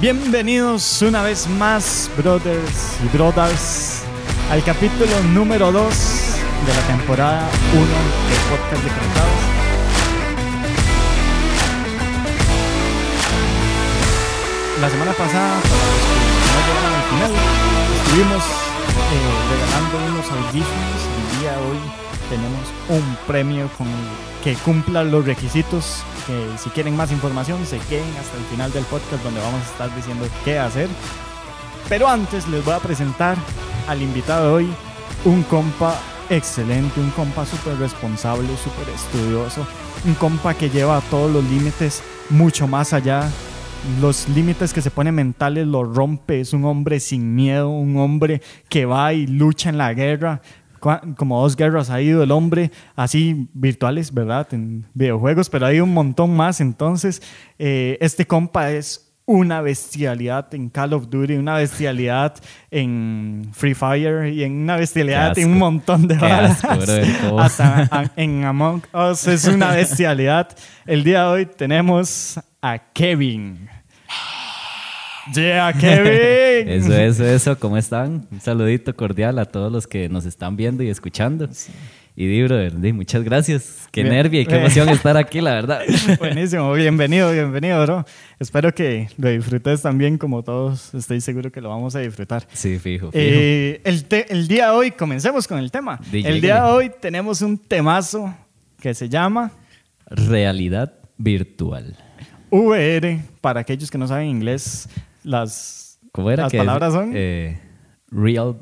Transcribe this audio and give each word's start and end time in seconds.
Bienvenidos 0.00 1.02
una 1.02 1.24
vez 1.24 1.48
más, 1.48 2.08
brothers 2.16 2.98
y 3.04 3.16
brothers, 3.16 4.04
al 4.48 4.62
capítulo 4.62 5.10
número 5.34 5.72
2 5.72 5.82
de 5.82 6.72
la 6.72 6.86
temporada 6.86 7.50
1 7.72 7.80
del 7.82 8.40
podcast 8.48 8.84
de 8.84 8.90
Conectados. 8.90 9.40
La 14.80 14.88
semana 14.88 15.12
pasada, 15.14 15.60
para 15.62 16.60
los 16.60 16.64
que 16.64 16.72
no 16.74 16.90
al 16.94 17.02
final, 17.10 17.32
estuvimos 18.06 18.44
eh, 19.10 19.34
regalando 19.50 19.94
unos 20.12 20.26
audífonos. 20.30 21.00
El 21.34 21.40
día 21.40 21.50
de 21.50 21.58
hoy 21.58 21.78
tenemos 22.28 22.62
un 22.88 23.16
premio 23.26 23.68
con 23.76 23.86
que 24.44 24.54
cumpla 24.54 25.04
los 25.04 25.24
requisitos. 25.24 26.02
Que 26.26 26.46
si 26.58 26.70
quieren 26.70 26.96
más 26.96 27.10
información, 27.10 27.64
se 27.66 27.78
queden 27.78 28.08
hasta 28.20 28.36
el 28.36 28.44
final 28.44 28.72
del 28.72 28.84
podcast 28.84 29.22
donde 29.22 29.40
vamos 29.40 29.60
a 29.60 29.70
estar 29.70 29.96
diciendo 29.96 30.26
qué 30.44 30.58
hacer. 30.58 30.88
Pero 31.88 32.08
antes 32.08 32.46
les 32.48 32.64
voy 32.64 32.74
a 32.74 32.80
presentar 32.80 33.36
al 33.88 34.02
invitado 34.02 34.46
de 34.46 34.52
hoy, 34.52 34.70
un 35.24 35.42
compa 35.44 35.98
excelente, 36.28 37.00
un 37.00 37.10
compa 37.10 37.46
súper 37.46 37.78
responsable, 37.78 38.48
súper 38.62 38.88
estudioso, 38.94 39.66
un 40.04 40.14
compa 40.14 40.52
que 40.54 40.68
lleva 40.68 41.00
todos 41.10 41.32
los 41.32 41.44
límites 41.44 42.02
mucho 42.28 42.66
más 42.68 42.92
allá. 42.92 43.30
Los 44.00 44.28
límites 44.28 44.74
que 44.74 44.82
se 44.82 44.90
pone 44.90 45.12
mentales 45.12 45.66
los 45.66 45.94
rompe, 45.94 46.40
es 46.40 46.52
un 46.52 46.64
hombre 46.64 47.00
sin 47.00 47.34
miedo, 47.34 47.70
un 47.70 47.96
hombre 47.96 48.42
que 48.68 48.84
va 48.84 49.14
y 49.14 49.26
lucha 49.26 49.70
en 49.70 49.78
la 49.78 49.94
guerra, 49.94 50.42
como 50.78 51.42
dos 51.42 51.56
guerras 51.56 51.90
ha 51.90 52.00
ido 52.00 52.22
el 52.22 52.30
hombre, 52.30 52.70
así 52.96 53.48
virtuales, 53.54 54.12
¿verdad? 54.12 54.46
En 54.52 54.86
videojuegos, 54.94 55.48
pero 55.50 55.66
hay 55.66 55.80
un 55.80 55.92
montón 55.92 56.36
más. 56.36 56.60
Entonces, 56.60 57.22
eh, 57.58 57.98
este 58.00 58.26
compa 58.26 58.70
es 58.70 59.08
una 59.28 59.60
bestialidad 59.60 60.54
en 60.54 60.70
Call 60.70 60.94
of 60.94 61.10
Duty, 61.10 61.34
una 61.34 61.56
bestialidad 61.56 62.34
en 62.70 63.50
Free 63.52 63.74
Fire 63.74 64.32
y 64.32 64.42
en 64.42 64.52
una 64.62 64.76
bestialidad 64.76 65.38
en 65.38 65.50
un 65.52 65.58
montón 65.58 66.08
de 66.08 66.16
¿cómo? 67.20 67.38
Hasta 67.38 68.10
en 68.16 68.44
Among 68.44 68.82
Us 68.94 69.26
es 69.26 69.44
una 69.44 69.72
bestialidad. 69.72 70.48
El 70.86 71.04
día 71.04 71.24
de 71.24 71.28
hoy 71.28 71.46
tenemos 71.46 72.40
a 72.62 72.78
Kevin. 72.78 73.68
Yeah, 75.34 75.72
Kevin. 75.72 76.68
Eso, 76.68 76.92
eso, 76.92 77.24
eso, 77.24 77.58
¿cómo 77.58 77.76
están? 77.76 78.26
Un 78.30 78.40
saludito 78.40 78.94
cordial 78.94 79.38
a 79.38 79.44
todos 79.44 79.70
los 79.70 79.86
que 79.86 80.08
nos 80.08 80.26
están 80.26 80.56
viendo 80.56 80.82
y 80.82 80.88
escuchando. 80.88 81.48
Y 82.16 82.26
di, 82.26 82.42
brother, 82.42 82.80
di, 82.80 82.92
muchas 82.92 83.22
gracias. 83.22 83.86
Qué 83.92 84.02
Bien. 84.02 84.14
nervio 84.16 84.40
y 84.40 84.46
qué 84.46 84.56
emoción 84.56 84.88
estar 84.90 85.16
aquí, 85.16 85.40
la 85.40 85.52
verdad. 85.52 85.82
Buenísimo, 86.18 86.72
bienvenido, 86.72 87.30
bienvenido, 87.32 87.80
bro. 87.84 88.04
Espero 88.40 88.74
que 88.74 89.08
lo 89.18 89.28
disfrutes 89.28 89.82
también 89.82 90.18
como 90.18 90.42
todos. 90.42 90.92
Estoy 90.94 91.20
seguro 91.20 91.52
que 91.52 91.60
lo 91.60 91.68
vamos 91.68 91.94
a 91.94 92.00
disfrutar. 92.00 92.44
Sí, 92.52 92.78
fijo, 92.78 93.12
fijo. 93.12 93.12
Eh, 93.14 93.80
el, 93.84 94.04
el 94.28 94.48
día 94.48 94.66
de 94.66 94.70
hoy, 94.72 94.90
comencemos 94.90 95.46
con 95.46 95.58
el 95.58 95.70
tema. 95.70 96.00
El 96.12 96.40
día 96.40 96.64
de 96.64 96.70
hoy 96.70 96.90
tenemos 97.00 97.40
un 97.40 97.56
temazo 97.56 98.34
que 98.80 98.94
se 98.94 99.08
llama 99.08 99.52
Realidad 100.08 100.92
virtual. 101.18 101.96
VR. 102.50 103.20
Para 103.40 103.60
aquellos 103.60 103.90
que 103.90 103.98
no 103.98 104.08
saben 104.08 104.26
inglés, 104.28 104.88
las, 105.28 105.98
¿Cómo 106.12 106.30
era 106.30 106.44
las 106.44 106.50
que 106.50 106.58
es? 106.58 106.60
palabras 106.60 106.92
son 106.92 107.12
Eh, 107.14 107.60
real. 108.10 108.56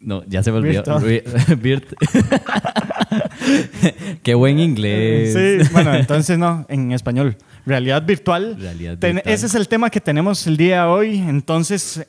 No, 0.00 0.22
ya 0.26 0.42
se 0.42 0.52
me 0.52 0.58
olvidó. 0.58 0.82
Qué 4.22 4.34
buen 4.34 4.58
inglés. 4.58 5.32
Sí, 5.32 5.68
bueno, 5.72 5.94
entonces 5.94 6.38
no, 6.38 6.66
en 6.68 6.92
español. 6.92 7.36
Realidad 7.64 8.02
virtual. 8.04 8.56
Realidad 8.58 8.98
virtual. 8.98 9.22
Ese 9.24 9.46
es 9.46 9.54
el 9.54 9.68
tema 9.68 9.90
que 9.90 10.00
tenemos 10.00 10.46
el 10.46 10.56
día 10.56 10.82
de 10.82 10.88
hoy. 10.88 11.18
Entonces, 11.18 12.06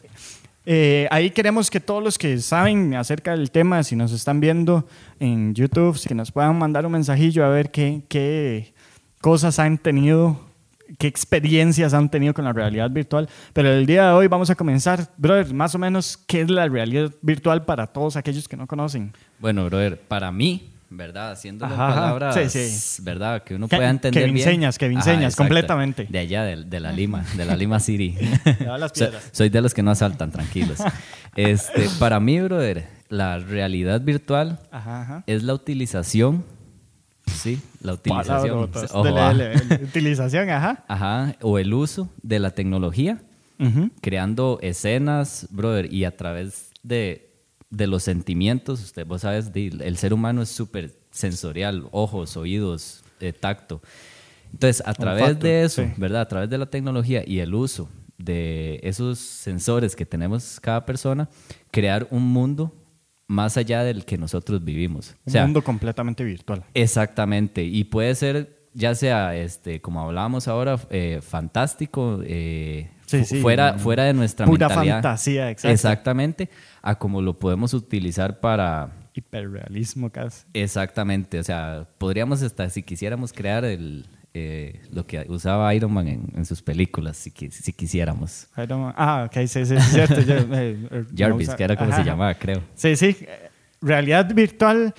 eh, 0.65 1.07
ahí 1.11 1.29
queremos 1.31 1.69
que 1.69 1.79
todos 1.79 2.03
los 2.03 2.17
que 2.17 2.37
saben 2.39 2.95
acerca 2.95 3.31
del 3.31 3.51
tema, 3.51 3.83
si 3.83 3.95
nos 3.95 4.11
están 4.11 4.39
viendo 4.39 4.87
en 5.19 5.53
YouTube, 5.53 5.97
si 5.97 6.13
nos 6.13 6.31
puedan 6.31 6.57
mandar 6.57 6.85
un 6.85 6.91
mensajillo 6.91 7.45
a 7.45 7.49
ver 7.49 7.71
qué, 7.71 8.01
qué 8.09 8.73
cosas 9.21 9.59
han 9.59 9.77
tenido, 9.77 10.48
qué 10.97 11.07
experiencias 11.07 11.93
han 11.93 12.09
tenido 12.09 12.33
con 12.33 12.45
la 12.45 12.53
realidad 12.53 12.89
virtual. 12.89 13.29
Pero 13.53 13.71
el 13.71 13.85
día 13.85 14.07
de 14.07 14.11
hoy 14.13 14.27
vamos 14.27 14.49
a 14.49 14.55
comenzar, 14.55 15.07
brother, 15.17 15.53
más 15.53 15.75
o 15.75 15.79
menos, 15.79 16.17
¿qué 16.17 16.41
es 16.41 16.49
la 16.49 16.67
realidad 16.67 17.11
virtual 17.21 17.65
para 17.65 17.87
todos 17.87 18.15
aquellos 18.15 18.47
que 18.47 18.57
no 18.57 18.67
conocen? 18.67 19.13
Bueno, 19.39 19.65
brother, 19.65 19.99
para 19.99 20.31
mí, 20.31 20.71
¿verdad? 20.89 21.37
Ajá. 21.61 21.75
palabras, 21.93 22.35
Sí, 22.51 22.67
sí. 22.67 23.01
¿verdad? 23.03 23.43
Que 23.43 23.53
uno 23.55 23.67
Que- 23.67 23.75
pueda 23.77 23.89
entender 23.91 24.23
que 24.23 24.27
me 24.27 24.33
bien. 24.33 24.47
enseñas, 24.47 24.77
que 24.77 24.87
me 24.89 24.95
enseñas, 24.95 25.35
completamente. 25.35 26.07
De 26.09 26.17
allá, 26.19 26.43
de, 26.43 26.63
de 26.63 26.79
la 26.79 26.91
Lima, 26.91 27.23
de 27.37 27.45
la 27.45 27.55
Lima 27.55 27.79
City. 27.79 28.15
las 28.65 28.89
So- 28.91 28.93
piedras. 29.05 29.29
soy 29.31 29.49
de 29.49 29.61
los 29.61 29.73
que 29.73 29.83
no 29.83 29.91
asaltan, 29.91 30.31
tranquilos. 30.31 30.79
Este, 31.35 31.87
para 31.99 32.19
mí, 32.19 32.39
brother, 32.41 32.87
la 33.09 33.37
realidad 33.37 34.01
virtual 34.01 34.59
Ajá, 34.71 35.01
ajá. 35.01 35.23
es 35.27 35.43
la 35.43 35.53
utilización, 35.53 36.43
sí, 37.29 37.61
la 37.81 37.93
utilización, 37.93 38.69
ojo, 38.91 39.07
ah, 39.17 39.33
dele, 39.33 39.49
dele. 39.49 39.83
Utilización, 39.83 40.49
ajá. 40.49 40.83
ajá, 40.87 41.35
o 41.41 41.59
el 41.59 41.73
uso 41.73 42.09
de 42.21 42.39
la 42.39 42.51
tecnología 42.51 43.21
Ujú. 43.59 43.89
creando 44.01 44.59
escenas, 44.61 45.47
brother, 45.51 45.93
y 45.93 46.05
a 46.05 46.15
través 46.15 46.71
de, 46.83 47.31
de 47.69 47.87
los 47.87 48.03
sentimientos, 48.03 48.81
usted, 48.81 49.05
vos 49.05 49.21
sabes, 49.21 49.51
el 49.53 49.97
ser 49.97 50.13
humano 50.13 50.41
es 50.41 50.49
súper 50.49 50.95
sensorial, 51.11 51.87
ojos, 51.91 52.37
oídos, 52.37 53.03
eh, 53.19 53.33
tacto. 53.33 53.81
Entonces, 54.51 54.81
a 54.85 54.93
través 54.93 55.23
Olfato, 55.23 55.45
de 55.45 55.63
eso, 55.63 55.83
sí. 55.83 55.91
¿verdad? 55.97 56.21
A 56.21 56.27
través 56.27 56.49
de 56.49 56.57
la 56.57 56.65
tecnología 56.65 57.23
y 57.25 57.39
el 57.39 57.53
uso 57.53 57.89
de 58.17 58.79
esos 58.83 59.19
sensores 59.19 59.95
que 59.95 60.05
tenemos 60.05 60.59
cada 60.59 60.85
persona, 60.85 61.29
crear 61.71 62.07
un 62.11 62.23
mundo 62.23 62.73
más 63.29 63.55
allá 63.55 63.83
del 63.85 64.03
que 64.03 64.17
nosotros 64.17 64.61
vivimos. 64.65 65.11
Un 65.25 65.29
O 65.29 65.31
sea, 65.31 65.43
mundo 65.43 65.63
completamente 65.63 66.25
virtual. 66.25 66.63
Exactamente, 66.73 67.63
y 67.63 67.85
puede 67.85 68.13
ser 68.15 68.59
ya 68.73 68.93
sea, 68.95 69.35
este, 69.35 69.81
como 69.81 70.01
hablábamos 70.01 70.47
ahora, 70.47 70.77
eh, 70.91 71.19
fantástico, 71.21 72.19
eh, 72.23 72.91
Sí, 73.07 73.19
fu- 73.19 73.25
sí, 73.25 73.41
fuera, 73.41 73.73
fuera 73.79 74.03
de 74.03 74.13
nuestra 74.13 74.45
pura 74.45 74.67
mentalidad. 74.67 74.95
fantasía, 74.97 75.49
exacto. 75.49 75.73
Exactamente, 75.73 76.49
a 76.83 76.95
como 76.97 77.21
lo 77.21 77.39
podemos 77.39 77.73
utilizar 77.73 78.39
para... 78.39 78.91
Hiperrealismo 79.15 80.11
casi. 80.11 80.45
Exactamente, 80.53 81.39
o 81.39 81.43
sea, 81.43 81.87
podríamos 81.97 82.41
hasta, 82.43 82.69
si 82.69 82.83
quisiéramos, 82.83 83.33
crear 83.33 83.65
el, 83.65 84.05
eh, 84.33 84.81
lo 84.91 85.05
que 85.07 85.25
usaba 85.29 85.73
Iron 85.73 85.91
Man 85.93 86.07
en, 86.07 86.31
en 86.35 86.45
sus 86.45 86.61
películas, 86.61 87.17
si, 87.17 87.31
si 87.51 87.73
quisiéramos. 87.73 88.47
Iron 88.57 88.81
Man- 88.81 88.93
Ah, 88.97 89.25
ok, 89.27 89.45
sí, 89.47 89.65
sí, 89.65 89.75
es 89.75 89.83
cierto. 89.85 90.21
yo, 90.21 90.35
eh, 90.35 90.77
eh, 90.91 91.05
Jarvis, 91.17 91.49
que 91.49 91.63
era 91.63 91.75
como 91.75 91.91
ajá, 91.91 92.03
se 92.03 92.09
llamaba, 92.09 92.33
creo. 92.35 92.61
Sí, 92.75 92.95
sí. 92.95 93.15
Realidad 93.81 94.33
virtual. 94.33 94.93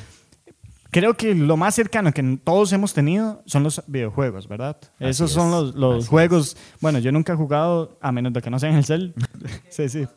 Creo 0.93 1.15
que 1.15 1.35
lo 1.37 1.57
más 1.57 1.77
cercano 1.77 2.11
que 2.13 2.21
todos 2.43 2.73
hemos 2.73 2.93
tenido 2.93 3.43
son 3.47 3.63
los 3.63 3.81
videojuegos, 3.87 4.49
¿verdad? 4.49 4.77
Así 4.99 5.05
Esos 5.11 5.31
es, 5.31 5.35
son 5.37 5.51
los, 5.53 5.75
los 5.77 6.09
juegos. 6.09 6.57
Bueno, 6.81 6.99
yo 6.99 7.13
nunca 7.13 7.33
he 7.35 7.37
jugado, 7.37 7.97
a 8.03 8.11
menos 8.11 8.33
de 8.33 8.43
que 8.43 8.51
no 8.51 8.59
sea 8.59 8.71
en 8.71 8.77
el 8.77 8.85
cel. 8.85 9.15
sí, 9.69 9.89
sí. 9.89 10.09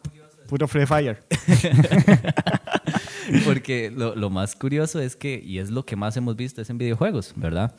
Puro 0.48 0.68
Free 0.68 0.88
Fire. 0.88 1.24
Porque 3.46 3.92
lo, 3.92 4.16
lo 4.16 4.30
más 4.30 4.56
curioso 4.56 5.00
es 5.00 5.16
que, 5.16 5.42
y 5.44 5.60
es 5.60 5.70
lo 5.70 5.86
que 5.86 5.96
más 5.96 6.18
hemos 6.18 6.36
visto, 6.36 6.62
es 6.62 6.70
en 6.70 6.78
videojuegos, 6.78 7.34
¿verdad? 7.36 7.74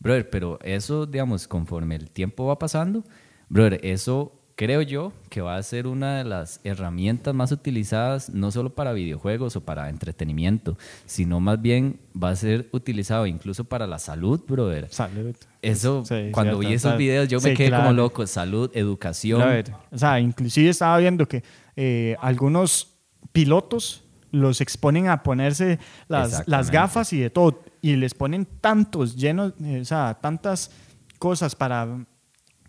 Brother, 0.00 0.30
pero 0.30 0.58
eso, 0.62 1.06
digamos, 1.06 1.48
conforme 1.48 1.96
el 1.96 2.10
tiempo 2.10 2.46
va 2.46 2.58
pasando, 2.58 3.04
brother, 3.48 3.80
eso 3.82 4.32
creo 4.58 4.82
yo 4.82 5.12
que 5.30 5.40
va 5.40 5.56
a 5.56 5.62
ser 5.62 5.86
una 5.86 6.18
de 6.18 6.24
las 6.24 6.60
herramientas 6.64 7.32
más 7.32 7.52
utilizadas, 7.52 8.30
no 8.30 8.50
solo 8.50 8.74
para 8.74 8.92
videojuegos 8.92 9.54
o 9.54 9.60
para 9.60 9.88
entretenimiento, 9.88 10.76
sino 11.06 11.38
más 11.38 11.62
bien 11.62 12.00
va 12.20 12.30
a 12.30 12.36
ser 12.36 12.68
utilizado 12.72 13.26
incluso 13.26 13.64
para 13.64 13.86
la 13.86 14.00
salud, 14.00 14.40
brother. 14.48 14.88
Salud. 14.90 15.36
Eso, 15.62 16.04
Sí, 16.04 16.30
cuando 16.32 16.54
cierto, 16.54 16.68
vi 16.68 16.74
esos 16.74 16.96
videos, 16.96 17.28
yo 17.28 17.40
me 17.40 17.54
quedé 17.54 17.70
como 17.70 17.92
loco. 17.92 18.26
Salud, 18.26 18.68
educación. 18.74 19.42
A 19.42 19.46
ver, 19.46 19.72
o 19.92 19.98
sea, 19.98 20.18
inclusive 20.18 20.70
estaba 20.70 20.98
viendo 20.98 21.26
que 21.26 21.44
eh, 21.76 22.16
algunos 22.20 22.94
pilotos 23.30 24.02
los 24.32 24.60
exponen 24.60 25.08
a 25.08 25.22
ponerse 25.22 25.78
las, 26.08 26.70
gafas 26.70 27.12
y 27.12 27.20
de 27.20 27.30
todo, 27.30 27.62
y 27.82 27.96
les 27.96 28.14
ponen 28.14 28.46
tantos 28.60 29.16
llenos, 29.16 29.52
eh, 29.64 29.80
o 29.80 29.84
sea, 29.84 30.18
tantas 30.20 30.70
cosas 31.18 31.54
para 31.54 31.86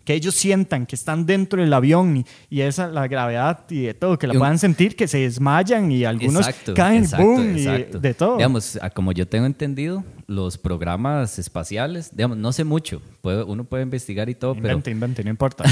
que 0.04 0.14
ellos 0.14 0.34
sientan 0.34 0.86
que 0.86 0.96
están 0.96 1.26
dentro 1.26 1.60
del 1.60 1.72
avión 1.72 2.16
y, 2.16 2.26
y 2.48 2.62
esa 2.62 2.88
la 2.88 3.06
gravedad 3.06 3.64
y 3.68 3.82
de 3.82 3.94
todo, 3.94 4.18
que 4.18 4.26
la 4.26 4.34
puedan 4.34 4.58
sentir, 4.58 4.96
que 4.96 5.06
se 5.06 5.18
desmayan 5.18 5.92
y 5.92 6.04
algunos 6.04 6.48
Exacto, 6.48 6.74
caen, 6.74 7.04
exacto, 7.04 7.26
boom, 7.26 7.56
exacto. 7.56 7.98
y 7.98 8.00
de 8.00 8.14
todo. 8.14 8.36
Digamos, 8.36 8.78
como 8.94 9.12
yo 9.12 9.28
tengo 9.28 9.44
entendido, 9.46 10.02
los 10.26 10.56
programas 10.56 11.38
espaciales, 11.38 12.10
digamos, 12.16 12.38
no 12.38 12.50
sé 12.52 12.64
mucho, 12.64 13.02
puede- 13.20 13.44
uno 13.44 13.64
puede 13.64 13.82
investigar 13.82 14.28
y 14.30 14.34
todo, 14.34 14.54
pero, 14.54 14.68
invente, 14.68 14.90
invente, 14.90 15.22
no 15.24 15.30
importa. 15.30 15.64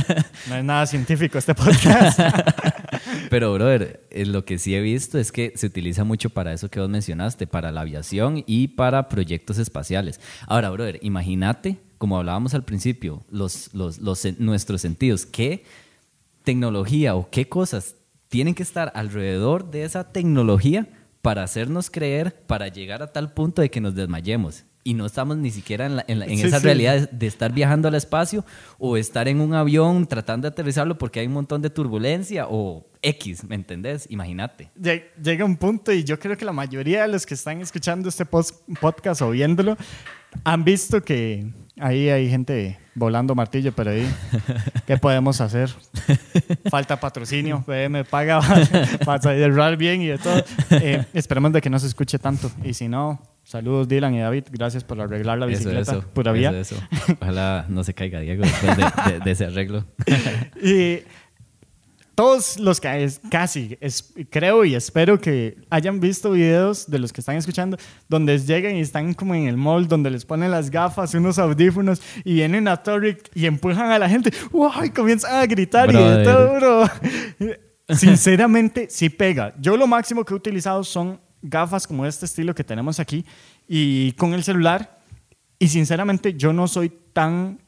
no 0.48 0.56
es 0.56 0.64
nada 0.64 0.84
científico 0.86 1.38
este 1.38 1.54
podcast. 1.54 2.18
pero, 3.30 3.52
brother, 3.54 4.06
eh, 4.10 4.26
lo 4.26 4.44
que 4.44 4.58
sí 4.58 4.74
he 4.74 4.80
visto 4.80 5.18
es 5.18 5.32
que 5.32 5.52
se 5.56 5.66
utiliza 5.66 6.04
mucho 6.04 6.30
para 6.30 6.52
eso 6.52 6.68
que 6.68 6.80
vos 6.80 6.88
mencionaste, 6.88 7.46
para 7.46 7.72
la 7.72 7.82
aviación 7.82 8.44
y 8.46 8.68
para 8.68 9.08
proyectos 9.08 9.58
espaciales. 9.58 10.20
Ahora, 10.46 10.70
brother, 10.70 10.98
imagínate, 11.02 11.78
como 11.98 12.18
hablábamos 12.18 12.54
al 12.54 12.64
principio, 12.64 13.22
los, 13.30 13.72
los, 13.74 13.98
los 13.98 14.24
nuestros 14.38 14.80
sentidos, 14.80 15.26
¿qué 15.26 15.64
tecnología 16.42 17.14
o 17.16 17.28
qué 17.30 17.48
cosas 17.48 17.96
tienen 18.28 18.54
que 18.54 18.62
estar 18.62 18.92
alrededor 18.94 19.70
de 19.70 19.84
esa 19.84 20.12
tecnología 20.12 20.88
para 21.22 21.42
hacernos 21.42 21.90
creer, 21.90 22.42
para 22.46 22.68
llegar 22.68 23.02
a 23.02 23.12
tal 23.12 23.32
punto 23.32 23.62
de 23.62 23.70
que 23.70 23.80
nos 23.80 23.94
desmayemos? 23.94 24.64
Y 24.86 24.94
no 24.94 25.04
estamos 25.04 25.36
ni 25.36 25.50
siquiera 25.50 25.86
en, 25.86 25.96
la- 25.96 26.04
en 26.06 26.20
la- 26.20 26.26
en 26.26 26.38
Sí, 26.38 26.46
esa 26.46 26.60
sí. 26.60 26.64
realidad 26.64 27.10
de 27.10 27.26
estar 27.26 27.52
viajando 27.52 27.88
al 27.88 27.96
espacio 27.96 28.44
o 28.78 28.96
estar 28.96 29.26
en 29.26 29.40
un 29.40 29.52
avión 29.52 30.06
tratando 30.06 30.46
de 30.48 30.52
aterrizarlo 30.52 30.96
porque 30.96 31.18
hay 31.18 31.26
un 31.26 31.32
montón 31.32 31.60
de 31.60 31.70
turbulencia 31.70 32.46
o 32.48 32.86
X, 33.02 33.42
¿me 33.48 33.56
entendés? 33.56 34.06
Imagínate. 34.10 34.70
Lle- 34.80 35.04
Llega 35.20 35.44
un 35.44 35.56
punto 35.56 35.90
y 35.92 36.04
yo 36.04 36.18
creo 36.20 36.36
que 36.36 36.44
la 36.44 36.52
mayoría 36.52 37.02
de 37.02 37.08
los 37.08 37.26
que 37.26 37.34
están 37.34 37.60
escuchando 37.60 38.08
este 38.08 38.24
pos- 38.26 38.54
podcast 38.80 39.22
o 39.22 39.30
viéndolo 39.30 39.76
han 40.44 40.62
visto 40.64 41.02
que 41.02 41.50
ahí 41.80 42.08
hay 42.08 42.30
gente 42.30 42.78
volando 42.94 43.34
martillo, 43.34 43.72
pero 43.72 43.90
ahí, 43.90 44.06
¿qué 44.86 44.96
podemos 44.98 45.40
hacer? 45.40 45.70
Falta 46.70 46.98
patrocinio, 47.00 47.64
PM 47.66 48.04
paga 48.04 48.40
para 49.04 49.20
cerrar 49.20 49.76
bien 49.76 50.02
y 50.02 50.06
de 50.06 50.18
todo. 50.18 50.44
Eh, 50.70 51.04
esperemos 51.12 51.52
de 51.52 51.60
que 51.60 51.70
no 51.70 51.78
se 51.78 51.86
escuche 51.88 52.18
tanto. 52.18 52.50
Y 52.64 52.74
si 52.74 52.88
no, 52.88 53.20
saludos 53.48 53.86
Dylan 53.86 54.12
y 54.14 54.18
David, 54.20 54.44
gracias 54.50 54.82
por 54.82 55.00
arreglar 55.00 55.38
la 55.38 55.46
bicicleta. 55.46 55.80
eso. 55.92 56.00
pura 56.12 56.32
vía. 56.32 56.50
Eso. 56.50 56.74
Ojalá 57.20 57.64
no 57.68 57.84
se 57.84 57.94
caiga 57.94 58.18
Diego 58.20 58.42
después 58.42 58.76
de, 58.76 58.84
de- 59.12 59.20
de 59.20 59.30
ese 59.30 59.44
arreglo. 59.46 59.84
Y 60.62 60.98
todos 62.16 62.58
los 62.58 62.80
que 62.80 63.04
es- 63.04 63.20
casi 63.30 63.76
es- 63.80 64.12
creo 64.30 64.64
y 64.64 64.74
espero 64.74 65.20
que 65.20 65.58
hayan 65.70 66.00
visto 66.00 66.30
videos 66.32 66.90
de 66.90 66.98
los 66.98 67.12
que 67.12 67.20
están 67.20 67.36
escuchando 67.36 67.76
donde 68.08 68.38
llegan 68.38 68.74
y 68.74 68.80
están 68.80 69.14
como 69.14 69.34
en 69.34 69.46
el 69.46 69.56
mall 69.56 69.86
donde 69.86 70.10
les 70.10 70.24
ponen 70.24 70.50
las 70.50 70.70
gafas, 70.70 71.14
unos 71.14 71.38
audífonos 71.38 72.02
y 72.24 72.34
viene 72.34 72.58
una 72.58 72.78
torre 72.78 73.18
y 73.34 73.46
empujan 73.46 73.92
a 73.92 73.98
la 73.98 74.08
gente 74.08 74.32
¡Wow! 74.50 74.84
y 74.86 74.90
comienzan 74.90 75.34
a 75.36 75.46
gritar 75.46 75.88
y 75.90 75.92
Brother. 75.92 76.24
todo, 76.24 76.54
bro. 76.56 76.90
Sinceramente, 77.96 78.88
sí 78.90 79.08
pega. 79.10 79.54
Yo 79.60 79.76
lo 79.76 79.86
máximo 79.86 80.24
que 80.24 80.34
he 80.34 80.36
utilizado 80.36 80.82
son 80.82 81.20
gafas 81.48 81.86
como 81.86 82.04
este 82.06 82.24
estilo 82.26 82.54
que 82.54 82.64
tenemos 82.64 83.00
aquí 83.00 83.24
y 83.68 84.12
con 84.12 84.34
el 84.34 84.42
celular. 84.44 84.98
Y 85.58 85.68
sinceramente, 85.68 86.34
yo 86.34 86.52
no 86.52 86.68
soy 86.68 86.92
tan, 87.12 87.58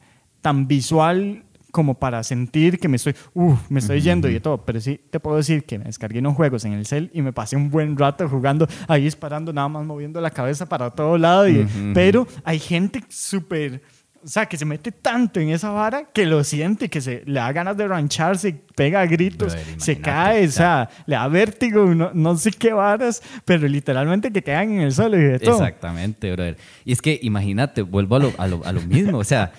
tan 0.41 0.67
visual 0.67 1.43
como 1.71 1.93
para 1.99 2.23
sentir 2.23 2.79
que 2.79 2.87
me 2.87 2.95
estoy, 2.97 3.13
uh, 3.35 3.55
me 3.69 3.79
estoy 3.79 4.01
yendo 4.01 4.27
y 4.27 4.33
de 4.33 4.39
todo. 4.39 4.65
Pero 4.65 4.79
sí 4.81 4.99
te 5.11 5.19
puedo 5.19 5.37
decir 5.37 5.63
que 5.65 5.77
me 5.77 5.85
descargué 5.85 6.19
unos 6.19 6.35
juegos 6.35 6.65
en 6.65 6.73
el 6.73 6.85
cel 6.85 7.09
y 7.13 7.21
me 7.21 7.31
pasé 7.33 7.55
un 7.55 7.69
buen 7.69 7.95
rato 7.97 8.27
jugando 8.27 8.67
ahí 8.87 9.03
disparando, 9.03 9.53
nada 9.53 9.67
más 9.69 9.85
moviendo 9.85 10.19
la 10.21 10.31
cabeza 10.31 10.67
para 10.67 10.89
todo 10.91 11.17
lado. 11.17 11.47
y- 11.47 11.67
Pero 11.93 12.27
hay 12.43 12.59
gente 12.59 13.03
súper. 13.09 13.81
O 14.23 14.27
sea, 14.27 14.45
que 14.47 14.57
se 14.57 14.65
mete 14.65 14.91
tanto 14.91 15.39
en 15.39 15.49
esa 15.49 15.69
vara 15.69 16.05
que 16.11 16.25
lo 16.25 16.43
siente, 16.43 16.89
que 16.89 17.01
se 17.01 17.23
le 17.25 17.39
da 17.39 17.51
ganas 17.51 17.77
de 17.77 17.87
rancharse, 17.87 18.53
pega 18.75 19.05
gritos, 19.05 19.53
Brother, 19.53 19.81
se 19.81 19.99
cae, 19.99 20.47
o 20.47 20.51
sea. 20.51 20.89
le 21.05 21.15
da 21.15 21.27
vértigo, 21.27 21.85
no, 21.95 22.11
no 22.13 22.37
sé 22.37 22.51
qué 22.51 22.73
varas, 22.73 23.21
pero 23.45 23.67
literalmente 23.67 24.31
que 24.31 24.43
quedan 24.43 24.71
en 24.71 24.81
el 24.81 24.93
suelo 24.93 25.17
y 25.17 25.23
de 25.23 25.39
todo. 25.39 25.55
Exactamente, 25.55 26.31
brother. 26.31 26.57
Y 26.85 26.91
es 26.91 27.01
que 27.01 27.19
imagínate, 27.21 27.81
vuelvo 27.81 28.17
a 28.17 28.19
lo, 28.19 28.33
a 28.37 28.47
lo, 28.47 28.65
a 28.65 28.71
lo 28.71 28.81
mismo, 28.81 29.17
o 29.17 29.23
sea, 29.23 29.51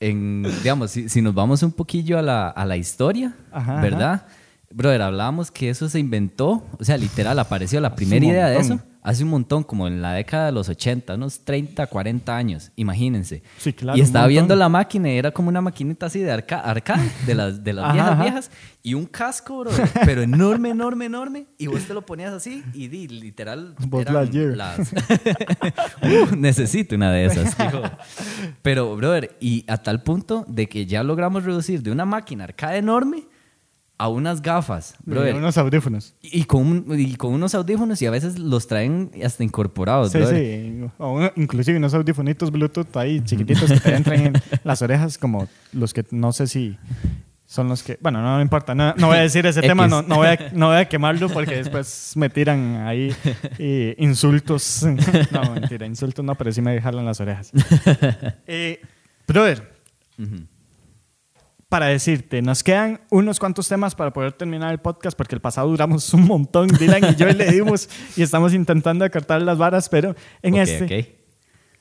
en, 0.00 0.42
digamos, 0.62 0.90
si, 0.90 1.08
si 1.08 1.22
nos 1.22 1.34
vamos 1.34 1.62
un 1.62 1.72
poquillo 1.72 2.18
a 2.18 2.22
la, 2.22 2.48
a 2.48 2.64
la 2.64 2.76
historia, 2.76 3.34
Ajá, 3.50 3.80
¿verdad? 3.80 4.26
Brother, 4.70 5.02
hablábamos 5.02 5.50
que 5.50 5.70
eso 5.70 5.88
se 5.88 5.98
inventó, 5.98 6.66
o 6.78 6.84
sea, 6.84 6.98
literal, 6.98 7.38
apareció 7.38 7.80
la 7.80 7.94
primera 7.94 8.26
idea 8.26 8.48
de 8.48 8.58
eso 8.58 8.80
hace 9.06 9.22
un 9.24 9.30
montón, 9.30 9.62
como 9.62 9.86
en 9.86 10.02
la 10.02 10.12
década 10.14 10.46
de 10.46 10.52
los 10.52 10.68
80, 10.68 11.14
unos 11.14 11.40
30, 11.44 11.86
40 11.86 12.36
años, 12.36 12.72
imagínense. 12.76 13.42
Sí, 13.56 13.72
claro, 13.72 13.96
y 13.96 14.00
estaba 14.00 14.26
viendo 14.26 14.56
la 14.56 14.68
máquina 14.68 15.08
era 15.08 15.30
como 15.30 15.48
una 15.48 15.60
maquinita 15.60 16.06
así 16.06 16.18
de 16.20 16.30
arca 16.32 16.58
arcade, 16.60 17.08
de 17.24 17.34
las, 17.34 17.62
de 17.62 17.72
las 17.72 17.84
Ajá, 17.86 17.92
viejas 17.94 18.10
ajá. 18.12 18.22
viejas, 18.22 18.50
y 18.82 18.94
un 18.94 19.06
casco, 19.06 19.60
brother, 19.60 19.88
pero 20.04 20.22
enorme, 20.22 20.70
enorme, 20.70 21.04
enorme, 21.06 21.46
y 21.58 21.66
vos 21.68 21.84
te 21.84 21.94
lo 21.94 22.02
ponías 22.04 22.32
así 22.32 22.62
y 22.74 22.88
di, 22.88 23.06
literal... 23.08 23.74
Eran 23.98 24.56
las- 24.58 24.92
Uh, 26.02 26.36
necesito 26.36 26.94
una 26.94 27.10
de 27.12 27.26
esas, 27.26 27.56
dijo. 27.56 27.82
Pero, 28.62 28.94
brother, 28.96 29.36
y 29.40 29.64
a 29.68 29.78
tal 29.78 30.02
punto 30.02 30.44
de 30.48 30.68
que 30.68 30.86
ya 30.86 31.02
logramos 31.02 31.44
reducir 31.44 31.82
de 31.82 31.90
una 31.90 32.04
máquina 32.04 32.44
arcade 32.44 32.78
enorme 32.78 33.24
a 33.98 34.08
unas 34.08 34.42
gafas, 34.42 34.94
brother. 35.04 35.34
unos 35.36 35.56
audífonos. 35.56 36.14
Y 36.20 36.44
con, 36.44 36.84
y 36.98 37.16
con 37.16 37.32
unos 37.32 37.54
audífonos 37.54 38.00
y 38.02 38.06
a 38.06 38.10
veces 38.10 38.38
los 38.38 38.66
traen 38.66 39.10
hasta 39.24 39.42
incorporados, 39.42 40.12
Sí, 40.12 40.18
brother. 40.18 40.36
sí. 40.36 40.84
O 40.98 41.30
inclusive 41.36 41.78
unos 41.78 41.94
audifonitos 41.94 42.50
Bluetooth 42.50 42.94
ahí 42.96 43.20
chiquititos 43.24 43.70
que 43.72 43.80
te 43.80 43.94
entran 43.94 44.20
en 44.26 44.32
las 44.64 44.82
orejas, 44.82 45.16
como 45.16 45.48
los 45.72 45.94
que 45.94 46.04
no 46.10 46.32
sé 46.32 46.46
si 46.46 46.76
son 47.46 47.68
los 47.68 47.82
que. 47.82 47.96
Bueno, 48.02 48.20
no, 48.20 48.42
importa. 48.42 48.74
No, 48.74 48.92
no 48.96 49.06
voy 49.06 49.18
a 49.18 49.20
decir 49.22 49.46
ese 49.46 49.60
tema, 49.62 49.86
no, 49.88 50.02
no, 50.02 50.16
voy 50.16 50.26
a, 50.26 50.50
no 50.52 50.66
voy 50.68 50.76
a 50.78 50.88
quemarlo 50.88 51.28
porque 51.30 51.54
después 51.56 52.12
me 52.16 52.28
tiran 52.28 52.86
ahí 52.86 53.14
eh, 53.58 53.94
insultos. 53.98 54.84
No, 55.30 55.52
mentira, 55.54 55.86
insultos 55.86 56.24
no, 56.24 56.34
pero 56.34 56.52
sí 56.52 56.60
me 56.60 56.80
jalan 56.82 57.04
las 57.06 57.20
orejas. 57.20 57.50
Eh, 58.46 58.80
brother, 59.26 59.72
Ujú. 60.18 60.42
Para 61.68 61.86
decirte, 61.86 62.42
nos 62.42 62.62
quedan 62.62 63.00
unos 63.10 63.38
cuantos 63.40 63.66
temas 63.68 63.94
para 63.94 64.12
poder 64.12 64.32
terminar 64.32 64.70
el 64.72 64.78
podcast 64.78 65.16
porque 65.16 65.34
el 65.34 65.40
pasado 65.40 65.68
duramos 65.68 66.12
un 66.14 66.24
montón, 66.24 66.68
Dylan 66.68 67.12
y 67.12 67.16
yo 67.16 67.26
le 67.26 67.50
dimos 67.50 67.88
y 68.16 68.22
estamos 68.22 68.54
intentando 68.54 69.04
acortar 69.04 69.42
las 69.42 69.58
varas, 69.58 69.88
pero 69.88 70.14
en 70.42 70.54
Ok, 70.54 70.60
este, 70.60 70.84
ok. 70.84 71.06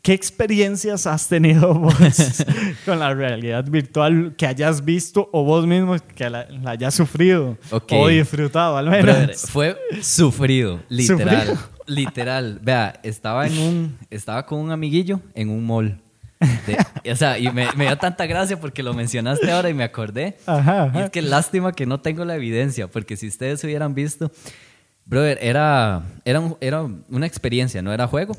¿qué 0.01 0.13
experiencias 0.13 1.05
has 1.05 1.27
tenido 1.27 1.73
vos 1.75 1.93
con 2.85 2.97
la 2.99 3.13
realidad 3.13 3.63
virtual 3.69 4.33
que 4.35 4.47
hayas 4.47 4.83
visto 4.83 5.29
o 5.31 5.43
vos 5.43 5.67
mismo 5.67 5.95
que 6.15 6.29
la, 6.31 6.47
la 6.49 6.71
hayas 6.71 6.95
sufrido 6.95 7.55
Ok. 7.69 7.91
o 7.93 8.07
disfrutado 8.07 8.77
al 8.77 8.89
menos? 8.89 9.05
Brother, 9.05 9.35
fue 9.35 9.77
sufrido, 10.01 10.81
literal. 10.89 11.47
Sufrido. 11.47 11.75
Literal. 11.87 12.59
Vea, 12.63 12.99
estaba 13.03 13.45
en 13.45 13.57
un, 13.59 13.97
estaba 14.09 14.47
con 14.47 14.57
un 14.59 14.71
amiguillo 14.71 15.21
en 15.35 15.51
un 15.51 15.63
mall. 15.63 16.01
De- 16.39 17.11
o 17.11 17.15
sea, 17.15 17.37
y 17.39 17.49
me, 17.51 17.67
me 17.75 17.85
dio 17.85 17.97
tanta 17.97 18.25
gracia 18.25 18.59
porque 18.59 18.83
lo 18.83 18.93
mencionaste 18.93 19.49
ahora 19.51 19.69
y 19.69 19.73
me 19.73 19.83
acordé. 19.83 20.37
Ajá, 20.45 20.85
Y 20.85 20.89
ajá. 20.89 21.05
es 21.05 21.09
que 21.11 21.21
lástima 21.21 21.71
que 21.71 21.85
no 21.85 21.99
tengo 22.01 22.25
la 22.25 22.35
evidencia, 22.35 22.87
porque 22.87 23.15
si 23.17 23.27
ustedes 23.27 23.63
hubieran 23.63 23.93
visto, 23.95 24.31
brother, 25.05 25.37
era, 25.41 26.03
era, 26.25 26.39
un- 26.39 26.57
era 26.61 26.83
una 27.09 27.25
experiencia, 27.25 27.81
no 27.81 27.93
era 27.93 28.07
juego. 28.07 28.35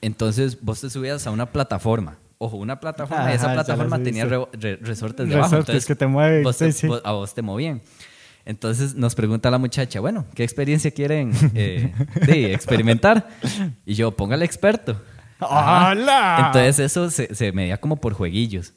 Entonces 0.00 0.58
vos 0.60 0.80
te 0.80 0.90
subías 0.90 1.26
a 1.26 1.30
una 1.30 1.46
plataforma. 1.46 2.16
Ojo, 2.38 2.56
una 2.56 2.78
plataforma, 2.80 3.30
y 3.30 3.34
esa 3.34 3.46
Ajá, 3.46 3.54
ya 3.56 3.64
plataforma 3.64 4.02
tenía 4.02 4.24
re- 4.26 4.46
re- 4.52 4.76
resortes 4.82 5.28
debajo. 5.28 5.56
Entonces 5.56 5.86
que 5.86 5.94
te 5.94 6.06
mueven, 6.06 6.42
vos 6.42 6.58
te- 6.58 6.72
sí. 6.72 6.86
vos- 6.86 7.00
a 7.04 7.12
vos 7.12 7.32
te 7.34 7.42
movían. 7.42 7.80
Entonces 8.44 8.94
nos 8.94 9.14
pregunta 9.14 9.50
la 9.50 9.56
muchacha, 9.58 10.00
bueno, 10.00 10.26
¿qué 10.34 10.44
experiencia 10.44 10.90
quieren 10.90 11.32
eh, 11.54 11.92
de 12.26 12.52
experimentar? 12.52 13.28
Y 13.86 13.94
yo, 13.94 14.10
póngale 14.10 14.44
experto. 14.44 15.00
¡Hola! 15.40 16.44
Entonces 16.46 16.78
eso 16.78 17.10
se, 17.10 17.34
se 17.34 17.52
medía 17.52 17.78
como 17.78 17.96
por 18.00 18.12
jueguillos. 18.14 18.72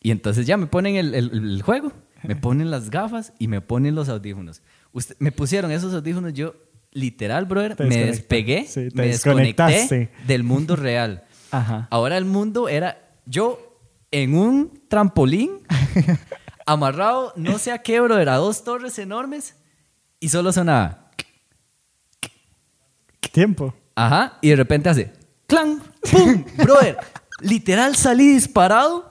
Y 0.00 0.10
entonces 0.10 0.46
ya 0.46 0.56
me 0.56 0.66
ponen 0.66 0.96
el, 0.96 1.14
el- 1.14 1.30
el 1.32 1.62
juego, 1.62 1.92
me 2.22 2.36
ponen 2.36 2.70
las 2.70 2.90
gafas 2.90 3.32
y 3.38 3.48
me 3.48 3.60
ponen 3.60 3.94
los 3.94 4.08
audífonos. 4.08 4.62
Usted- 4.92 5.16
me 5.18 5.30
pusieron 5.32 5.70
esos 5.70 5.94
audífonos, 5.94 6.32
yo 6.32 6.54
literal, 6.92 7.44
brother, 7.44 7.76
Te 7.76 7.84
me 7.84 8.04
despegué, 8.06 8.66
sí, 8.66 8.88
me 8.94 9.06
desconecté 9.06 10.10
del 10.26 10.42
mundo 10.42 10.74
real. 10.76 11.24
Ajá. 11.50 11.86
Ahora 11.90 12.16
el 12.16 12.24
mundo 12.24 12.68
era 12.68 12.98
yo 13.26 13.76
en 14.10 14.34
un 14.34 14.82
trampolín, 14.88 15.50
amarrado, 16.66 17.32
no 17.36 17.58
sé 17.58 17.70
a 17.72 17.78
qué, 17.82 18.00
brother, 18.00 18.28
a 18.30 18.36
dos 18.36 18.64
torres 18.64 18.98
enormes 18.98 19.54
y 20.18 20.28
solo 20.30 20.52
sonaba. 20.52 21.10
Tiempo. 23.32 23.74
Ajá, 23.94 24.38
y 24.40 24.48
de 24.50 24.56
repente 24.56 24.88
hace 24.88 25.12
clan, 25.46 25.80
pum, 26.10 26.44
brother, 26.56 26.98
literal 27.40 27.96
salí 27.96 28.34
disparado. 28.34 29.08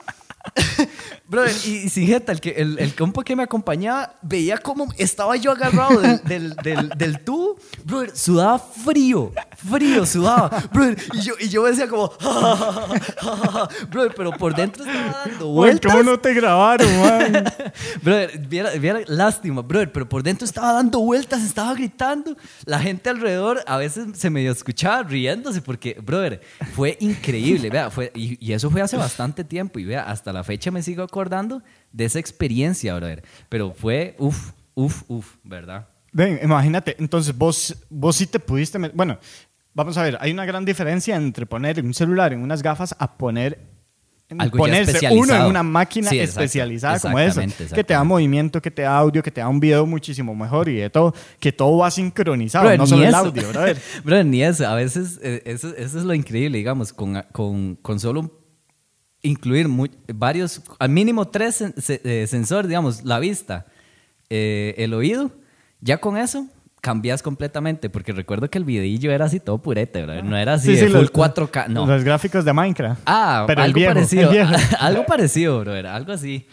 brother, 1.27 1.55
y 1.65 1.89
sin 1.89 2.07
jeta, 2.07 2.31
el, 2.31 2.41
el, 2.55 2.79
el 2.79 2.95
compa 2.95 3.23
que 3.23 3.35
me 3.35 3.43
acompañaba 3.43 4.15
veía 4.21 4.57
cómo 4.57 4.87
estaba 4.97 5.35
yo 5.35 5.51
agarrado 5.51 5.99
del, 5.99 6.23
del, 6.23 6.55
del, 6.55 6.89
del 6.89 7.23
tubo, 7.23 7.57
brother, 7.83 8.15
sudaba 8.15 8.57
frío, 8.59 9.31
frío, 9.59 10.05
sudaba, 10.05 10.49
brother, 10.71 10.97
y 11.13 11.21
yo, 11.21 11.33
y 11.39 11.49
yo 11.49 11.63
decía 11.65 11.87
como, 11.87 12.11
brother, 13.89 14.13
pero 14.15 14.31
por 14.31 14.55
dentro 14.55 14.83
estaba 14.83 15.25
dando 15.25 15.47
Uy, 15.47 15.53
vueltas. 15.53 15.91
¿Cómo 15.91 16.03
no 16.03 16.19
te 16.19 16.33
grabaron, 16.33 16.87
man? 17.01 17.43
Brother, 18.01 18.39
viera, 18.47 18.71
viera, 18.71 18.99
lástima, 19.07 19.61
brother, 19.61 19.91
pero 19.91 20.07
por 20.07 20.23
dentro 20.23 20.45
estaba 20.45 20.73
dando 20.73 20.99
vueltas, 20.99 21.43
estaba 21.43 21.73
gritando. 21.73 22.35
La 22.65 22.79
gente 22.79 23.09
alrededor 23.09 23.63
a 23.65 23.77
veces 23.77 24.17
se 24.17 24.29
medio 24.29 24.51
escuchaba 24.51 25.03
riéndose 25.03 25.61
porque, 25.61 25.97
brother, 26.01 26.41
fue 26.73 26.97
increíble, 26.99 27.69
vea, 27.69 27.89
fue, 27.89 28.11
y, 28.15 28.43
y 28.45 28.53
eso 28.53 28.69
fue 28.69 28.81
hace 28.81 28.97
bastante 28.97 29.43
tiempo 29.43 29.79
y 29.79 29.85
vea, 29.85 30.03
hasta 30.03 30.31
la 30.33 30.43
fecha 30.43 30.71
me 30.71 30.81
sigo 30.81 31.03
acordando 31.03 31.61
de 31.91 32.05
esa 32.05 32.19
experiencia, 32.19 32.95
brother. 32.95 33.23
Pero 33.49 33.73
fue, 33.73 34.15
uff, 34.17 34.51
uff, 34.75 35.03
uff, 35.07 35.35
¿verdad? 35.43 35.87
Ven, 36.11 36.39
imagínate, 36.41 36.95
entonces 36.99 37.37
vos, 37.37 37.75
vos 37.89 38.15
sí 38.15 38.25
te 38.25 38.39
pudiste... 38.39 38.77
Bueno, 38.77 39.19
vamos 39.73 39.97
a 39.97 40.03
ver, 40.03 40.17
hay 40.21 40.31
una 40.31 40.45
gran 40.45 40.65
diferencia 40.65 41.15
entre 41.15 41.45
poner 41.45 41.81
un 41.83 41.93
celular 41.93 42.33
en 42.33 42.41
unas 42.41 42.61
gafas 42.61 42.95
a 42.99 43.17
poner 43.17 43.59
Algo 44.37 44.57
ponerse 44.57 45.07
uno 45.11 45.35
en 45.35 45.41
una 45.43 45.63
máquina 45.63 46.09
Sí, 46.09 46.19
exacto, 46.19 46.41
especializada 46.43 46.99
como 46.99 47.17
esa, 47.19 47.41
que 47.73 47.83
te 47.83 47.93
da 47.93 48.03
movimiento, 48.03 48.61
que 48.61 48.69
te 48.71 48.83
da 48.83 48.97
audio, 48.97 49.23
que 49.23 49.31
te 49.31 49.41
da 49.41 49.47
un 49.47 49.59
video 49.59 49.85
muchísimo 49.87 50.35
mejor 50.35 50.69
y 50.69 50.75
de 50.75 50.89
todo, 50.89 51.13
que 51.39 51.51
todo 51.51 51.77
va 51.77 51.89
sincronizado, 51.89 52.63
Brother, 52.65 52.79
no 52.79 52.85
solo 52.87 53.03
el 53.03 53.09
eso. 53.09 53.17
audio, 53.17 53.49
brother. 53.49 53.77
Brother, 54.03 54.25
ni 54.25 54.43
eso. 54.43 54.67
A 54.67 54.75
veces, 54.75 55.19
eh, 55.23 55.41
eso, 55.45 55.75
eso 55.75 55.97
es 55.97 56.03
lo 56.03 56.13
increíble, 56.13 56.57
digamos, 56.59 56.93
con, 56.93 57.23
con, 57.31 57.75
con 57.81 57.99
solo 57.99 58.31
incluir 59.21 59.67
mu- 59.67 59.87
varios, 60.13 60.61
al 60.77 60.89
mínimo 60.89 61.27
tres 61.27 61.61
sen- 61.61 61.73
se- 61.79 62.01
eh, 62.03 62.27
sensores, 62.27 62.67
digamos, 62.69 63.03
la 63.03 63.19
vista, 63.19 63.65
eh, 64.29 64.75
el 64.77 64.93
oído, 64.93 65.31
ya 65.81 65.97
con 65.97 66.17
eso 66.17 66.45
cambias 66.81 67.21
completamente, 67.21 67.89
porque 67.89 68.11
recuerdo 68.13 68.49
que 68.49 68.57
el 68.57 68.63
videillo 68.63 69.11
era 69.11 69.25
así 69.25 69.39
todo 69.39 69.57
purete, 69.57 70.03
brother. 70.03 70.23
no 70.23 70.37
era 70.37 70.53
así 70.53 70.67
Sí, 70.67 70.71
de 70.81 70.87
sí, 70.87 70.91
full 70.93 71.01
los- 71.01 71.11
4K, 71.11 71.67
no. 71.67 71.85
Los 71.85 72.03
gráficos 72.03 72.45
de 72.45 72.53
Minecraft. 72.53 73.01
Ah, 73.05 73.43
Pero 73.47 73.61
algo 73.63 73.75
viejo, 73.75 73.93
parecido. 73.93 74.31
algo 74.79 75.05
parecido, 75.05 75.59
brother. 75.59 75.87
Algo 75.87 76.13
así. 76.13 76.45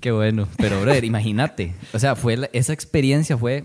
Qué 0.00 0.10
bueno. 0.12 0.48
Pero, 0.56 0.80
brother, 0.80 1.04
imagínate. 1.04 1.74
O 1.92 1.98
sea, 1.98 2.14
fue 2.16 2.36
la- 2.36 2.50
esa 2.52 2.72
experiencia 2.72 3.36
fue 3.36 3.64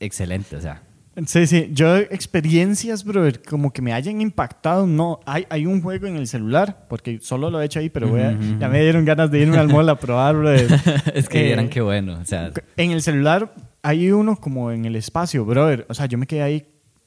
excelente. 0.00 0.56
O 0.56 0.60
sea, 0.60 0.82
Sí, 1.26 1.46
sí, 1.46 1.70
yo 1.72 1.96
experiencias, 1.96 3.04
brother, 3.04 3.40
como 3.40 3.72
que 3.72 3.80
me 3.80 3.92
hayan 3.92 4.20
impactado, 4.20 4.84
no, 4.84 5.20
hay, 5.26 5.46
hay 5.48 5.64
un 5.64 5.80
juego 5.80 6.08
en 6.08 6.16
el 6.16 6.26
celular, 6.26 6.86
porque 6.88 7.20
solo 7.22 7.50
lo 7.50 7.60
he 7.62 7.66
hecho 7.66 7.78
ahí, 7.78 7.88
pero 7.88 8.08
voy 8.08 8.20
a- 8.22 8.36
ya 8.58 8.68
me 8.68 8.80
dieron 8.82 9.04
ganas 9.04 9.30
de 9.30 9.38
irme 9.38 9.58
al 9.58 9.68
mall 9.68 9.88
a 9.88 9.94
probar, 9.94 10.34
brother. 10.34 10.66
es 11.14 11.28
que 11.28 11.40
Eh, 11.40 11.44
vieran 11.44 11.68
qué 11.68 11.80
bueno. 11.82 12.18
O 12.20 12.24
sea, 12.24 12.50
En 12.76 12.90
el 12.90 13.00
celular 13.00 13.54
hay 13.84 14.10
uno 14.10 14.34
como 14.36 14.72
en 14.72 14.84
el 14.86 14.96
espacio, 14.96 15.44
brother. 15.44 15.86
O 15.88 15.94
sea, 15.94 16.06
yo 16.06 16.18
me 16.18 16.26
quedé 16.26 16.42
ahí 16.42 16.66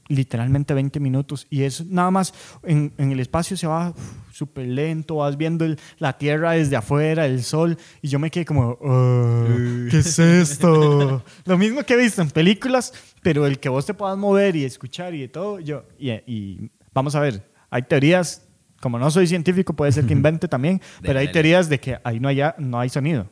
literalmente 0.09 0.73
20 0.73 1.01
minutos 1.01 1.45
y 1.49 1.63
es 1.63 1.85
nada 1.85 2.09
más 2.11 2.33
en, 2.63 2.93
en 2.97 3.11
el 3.11 3.19
espacio 3.19 3.57
se 3.57 3.67
va 3.67 3.93
súper 4.31 4.65
lento, 4.65 5.17
vas 5.17 5.35
viendo 5.35 5.65
el- 5.65 5.77
la 5.99 6.17
tierra 6.17 6.51
desde 6.53 6.77
afuera, 6.77 7.25
el 7.25 7.43
sol 7.43 7.77
y 8.01 8.07
yo 8.07 8.17
me 8.17 8.31
quedé 8.31 8.45
como, 8.45 8.77
"Oh, 8.79 9.43
¿qué 9.91 9.97
es 9.97 10.17
esto? 10.19 11.23
Lo 11.45 11.57
mismo 11.57 11.83
que 11.83 11.95
he 11.95 11.97
visto 11.97 12.21
en 12.21 12.29
películas, 12.29 12.93
pero 13.21 13.45
el 13.45 13.59
que 13.59 13.67
vos 13.67 13.85
te 13.85 13.93
puedas 13.93 14.17
mover 14.17 14.55
y 14.55 14.63
escuchar 14.63 15.13
y 15.13 15.19
de 15.21 15.27
todo, 15.27 15.59
yo, 15.59 15.83
y, 15.99 16.11
y 16.25 16.71
vamos 16.93 17.13
a 17.15 17.19
ver, 17.19 17.43
hay 17.69 17.81
teorías, 17.81 18.47
como 18.79 18.97
no 18.99 19.11
soy 19.11 19.27
científico 19.27 19.73
puede 19.73 19.91
ser 19.91 20.05
que 20.05 20.13
invente 20.21 20.47
también, 20.47 20.79
pero 21.01 21.19
hay 21.19 21.25
teorías 21.33 21.67
de 21.67 21.79
que 21.81 21.97
ahí 22.05 22.21
no, 22.21 22.29
haya, 22.29 22.55
no 22.59 22.79
hay 22.79 22.87
sonido 22.87 23.27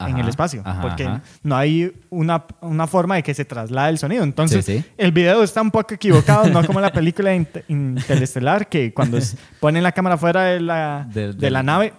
en 0.00 0.06
Ajá, 0.14 0.20
el 0.20 0.28
espacio, 0.28 0.62
ajá, 0.64 0.80
porque 0.80 1.04
ajá. 1.04 1.22
no 1.42 1.56
hay 1.56 1.92
una, 2.10 2.44
una 2.60 2.86
forma 2.86 3.16
de 3.16 3.22
que 3.24 3.34
se 3.34 3.44
traslade 3.44 3.90
el 3.90 3.98
sonido. 3.98 4.22
Entonces, 4.22 4.64
Sí, 4.64 4.78
sí. 4.78 4.84
el 4.96 5.10
video 5.10 5.42
está 5.42 5.60
un 5.60 5.72
poco 5.72 5.94
equivocado, 5.94 6.46
no 6.48 6.64
como 6.64 6.80
la 6.80 6.92
película 6.92 7.34
Inter- 7.34 7.64
Interestelar, 7.68 8.68
que 8.68 8.94
cuando 8.94 9.18
ponen 9.58 9.82
la 9.82 9.90
cámara 9.90 10.16
fuera 10.16 10.44
de 10.44 10.60
la, 10.60 11.04
Del- 11.12 11.36
de 11.36 11.50
la 11.50 11.58
del- 11.60 11.66
nave, 11.66 11.92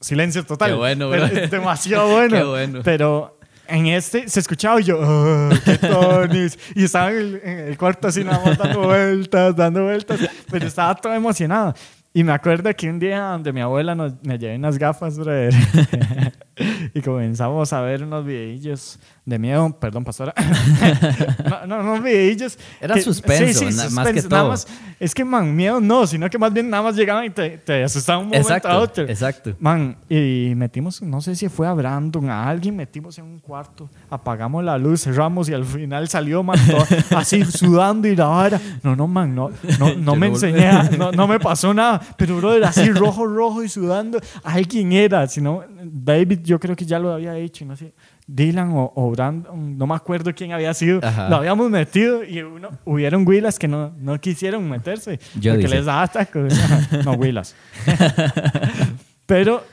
silencio 0.00 0.44
total. 0.44 0.70
Qué 0.72 0.76
bueno, 0.76 1.08
bro. 1.08 1.24
Es 1.24 1.50
demasiado 1.50 2.08
bueno. 2.12 2.36
Qué 2.36 2.44
bueno. 2.44 2.80
Pero 2.84 3.38
en 3.66 3.86
este 3.86 4.28
se 4.28 4.40
escuchaba 4.40 4.80
y 4.80 4.84
yo, 4.84 4.98
"Oh, 5.00 5.48
qué 5.64 5.78
tonis. 5.78 6.58
Y 6.74 6.84
estaba 6.84 7.10
en 7.10 7.16
el, 7.16 7.40
en 7.42 7.58
el 7.68 7.78
cuarto 7.78 8.08
así 8.08 8.22
nada 8.22 8.44
más 8.44 8.58
dando 8.58 8.82
vueltas, 8.82 9.56
dando 9.56 9.84
vueltas, 9.84 10.20
pero 10.50 10.66
estaba 10.66 10.94
todo 10.94 11.14
emocionado. 11.14 11.74
Y 12.14 12.24
me 12.24 12.32
acuerdo 12.32 12.74
que 12.74 12.88
un 12.88 12.98
día 12.98 13.20
donde 13.20 13.52
mi 13.52 13.60
abuela 13.60 13.94
nos, 13.94 14.12
me 14.22 14.38
llevé 14.38 14.56
unas 14.56 14.78
gafas, 14.78 15.18
brother, 15.18 15.54
y 16.94 17.00
comenzamos 17.00 17.72
a 17.72 17.80
ver 17.80 18.02
unos 18.04 18.24
videillos 18.24 18.98
de 19.24 19.38
miedo, 19.38 19.70
perdón, 19.78 20.04
pastora. 20.04 20.32
no, 21.48 21.66
no, 21.66 21.82
no, 21.82 22.00
videillos. 22.02 22.58
Era 22.80 22.94
que- 22.94 23.02
suspenso, 23.02 23.64
na- 23.70 23.90
más 23.90 24.08
que 24.12 24.22
todo. 24.22 24.48
más- 24.48 24.66
es 24.98 25.14
que, 25.14 25.24
man, 25.24 25.54
miedo 25.54 25.80
no, 25.80 26.06
sino 26.06 26.28
que 26.30 26.38
más 26.38 26.52
bien 26.52 26.70
nada 26.70 26.82
más 26.82 26.96
llegaban 26.96 27.26
y 27.26 27.30
te, 27.30 27.58
te 27.58 27.84
asustaban 27.84 28.22
un 28.24 28.28
momento 28.30 28.52
a 28.52 28.56
exacto. 28.56 28.78
otro. 28.78 29.04
Exacto. 29.04 29.54
Man, 29.60 29.96
y 30.08 30.52
metimos, 30.56 31.02
no 31.02 31.20
sé 31.20 31.36
si 31.36 31.48
fue 31.48 31.66
a 31.68 31.74
Brandon, 31.74 32.28
a 32.30 32.48
alguien, 32.48 32.74
metimos 32.74 33.18
en 33.18 33.26
un 33.26 33.38
cuarto, 33.38 33.88
apagamos 34.10 34.64
la 34.64 34.78
luz, 34.78 35.02
cerramos 35.02 35.48
y 35.48 35.54
al 35.54 35.64
final 35.64 36.08
salió, 36.08 36.42
man, 36.42 36.58
todo 36.66 36.84
así 37.18 37.44
sudando 37.50 38.08
y 38.08 38.16
la 38.16 38.26
vara. 38.26 38.60
No, 38.82 38.96
no, 38.96 39.06
man, 39.06 39.34
no, 39.34 39.50
no, 39.78 39.94
no 39.94 40.16
me 40.16 40.28
enseñé, 40.28 40.66
a- 40.68 40.84
no, 40.84 41.12
no 41.12 41.28
me 41.28 41.38
pasó 41.38 41.72
nada, 41.74 42.00
pero 42.16 42.38
bro, 42.38 42.54
era 42.54 42.70
así 42.70 42.90
rojo, 42.90 43.26
rojo 43.26 43.62
y 43.62 43.68
sudando. 43.68 44.18
Alguien 44.42 44.92
era, 44.92 45.26
si 45.26 45.40
no, 45.42 45.62
David, 45.84 46.40
yo 46.44 46.58
creo 46.58 46.74
que 46.76 46.84
ya 46.84 46.98
lo 46.98 47.12
había 47.12 47.36
hecho, 47.36 47.64
no 47.64 47.76
sé. 47.76 47.92
Dylan 48.26 48.70
o, 48.72 48.92
o 48.94 49.10
Brandon, 49.10 49.78
no 49.78 49.86
me 49.86 49.94
acuerdo 49.94 50.34
quién 50.34 50.52
había 50.52 50.74
sido, 50.74 51.00
Ajá. 51.02 51.28
lo 51.28 51.36
habíamos 51.36 51.70
metido 51.70 52.22
y 52.24 52.40
uno, 52.42 52.70
hubieron 52.84 53.26
huilas 53.26 53.58
que 53.58 53.68
no, 53.68 53.92
no 53.98 54.20
quisieron 54.20 54.68
meterse 54.68 55.18
Yo 55.40 55.52
porque 55.52 55.64
dice. 55.66 55.76
les 55.76 55.84
daba 55.86 56.02
ataque. 56.02 56.48
No, 57.04 57.12
huilas. 57.12 57.54
Pero 59.26 59.64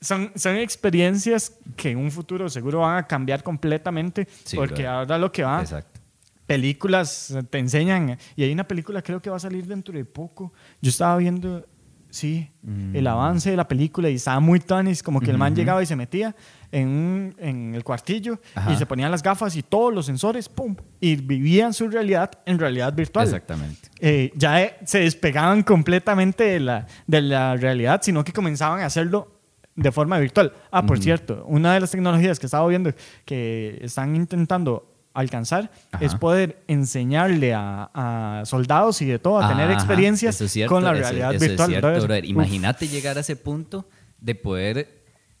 son, 0.00 0.32
son 0.34 0.56
experiencias 0.56 1.52
que 1.76 1.90
en 1.90 1.98
un 1.98 2.10
futuro 2.10 2.48
seguro 2.50 2.80
van 2.80 2.98
a 2.98 3.06
cambiar 3.06 3.42
completamente 3.42 4.26
Sí, 4.44 4.56
porque 4.56 4.86
ahora 4.86 5.18
lo 5.18 5.30
que 5.32 5.42
va, 5.44 5.60
Exacto. 5.62 6.00
películas 6.46 7.34
te 7.50 7.58
enseñan 7.58 8.18
y 8.36 8.42
hay 8.42 8.52
una 8.52 8.64
película 8.64 9.00
creo 9.02 9.20
que 9.22 9.30
va 9.30 9.36
a 9.36 9.40
salir 9.40 9.66
dentro 9.66 9.94
de 9.94 10.04
poco. 10.04 10.52
Yo 10.80 10.90
estaba 10.90 11.16
viendo, 11.16 11.64
sí, 12.12 12.48
Mm. 12.62 12.94
el 12.94 13.06
avance 13.08 13.50
de 13.50 13.56
la 13.56 13.66
película 13.66 14.08
y 14.08 14.14
estaba 14.14 14.38
muy 14.38 14.60
tanis, 14.60 15.02
como 15.02 15.18
que 15.20 15.30
el 15.32 15.38
man 15.38 15.56
llegaba 15.56 15.82
y 15.82 15.86
se 15.86 15.96
metía 15.96 16.36
en, 16.70 16.86
un- 16.88 17.34
en 17.38 17.74
el 17.74 17.82
cuartillo 17.82 18.38
Ajá. 18.54 18.72
y 18.72 18.76
se 18.76 18.86
ponía 18.86 19.08
las 19.08 19.22
gafas 19.22 19.56
y 19.56 19.62
todos 19.64 19.92
los 19.92 20.06
sensores, 20.06 20.48
pum, 20.48 20.76
y 21.00 21.16
vivían 21.16 21.72
su 21.74 21.88
realidad 21.88 22.30
en 22.46 22.58
realidad 22.60 22.92
virtual 22.94 23.24
Exactamente. 23.26 23.88
eh, 23.98 24.30
ya 24.36 24.62
eh, 24.62 24.76
se 24.84 25.00
despegaban 25.00 25.62
completamente 25.64 26.44
de 26.44 26.60
la, 26.60 26.86
de 27.08 27.20
la 27.22 27.56
realidad, 27.56 28.00
sino 28.04 28.22
que 28.22 28.32
comenzaban 28.32 28.80
a 28.80 28.86
hacerlo 28.86 29.40
de 29.74 29.90
forma 29.90 30.18
virtual. 30.18 30.52
Ah, 30.70 30.84
por 30.84 30.98
cierto, 31.00 31.44
una 31.48 31.72
de 31.74 31.80
las 31.80 31.90
tecnologías 31.90 32.38
que 32.38 32.44
estaba 32.46 32.68
viendo 32.68 32.92
que 33.24 33.78
están 33.82 34.14
intentando 34.14 34.91
alcanzar 35.14 35.70
Ajá. 35.92 36.04
es 36.04 36.14
poder 36.14 36.62
enseñarle 36.68 37.54
a, 37.54 37.90
a 37.94 38.42
soldados 38.46 39.02
y 39.02 39.06
de 39.06 39.18
todo 39.18 39.40
a 39.40 39.48
tener 39.48 39.70
experiencias 39.70 40.34
eso 40.36 40.44
es 40.46 40.52
cierto, 40.52 40.74
con 40.74 40.84
la 40.84 40.92
realidad 40.94 41.34
eso 41.34 41.44
es 41.44 41.50
virtual. 41.68 42.24
Imagínate 42.24 42.88
llegar 42.88 43.16
a 43.18 43.20
ese 43.20 43.36
punto 43.36 43.88
de 44.20 44.34
poder 44.34 44.88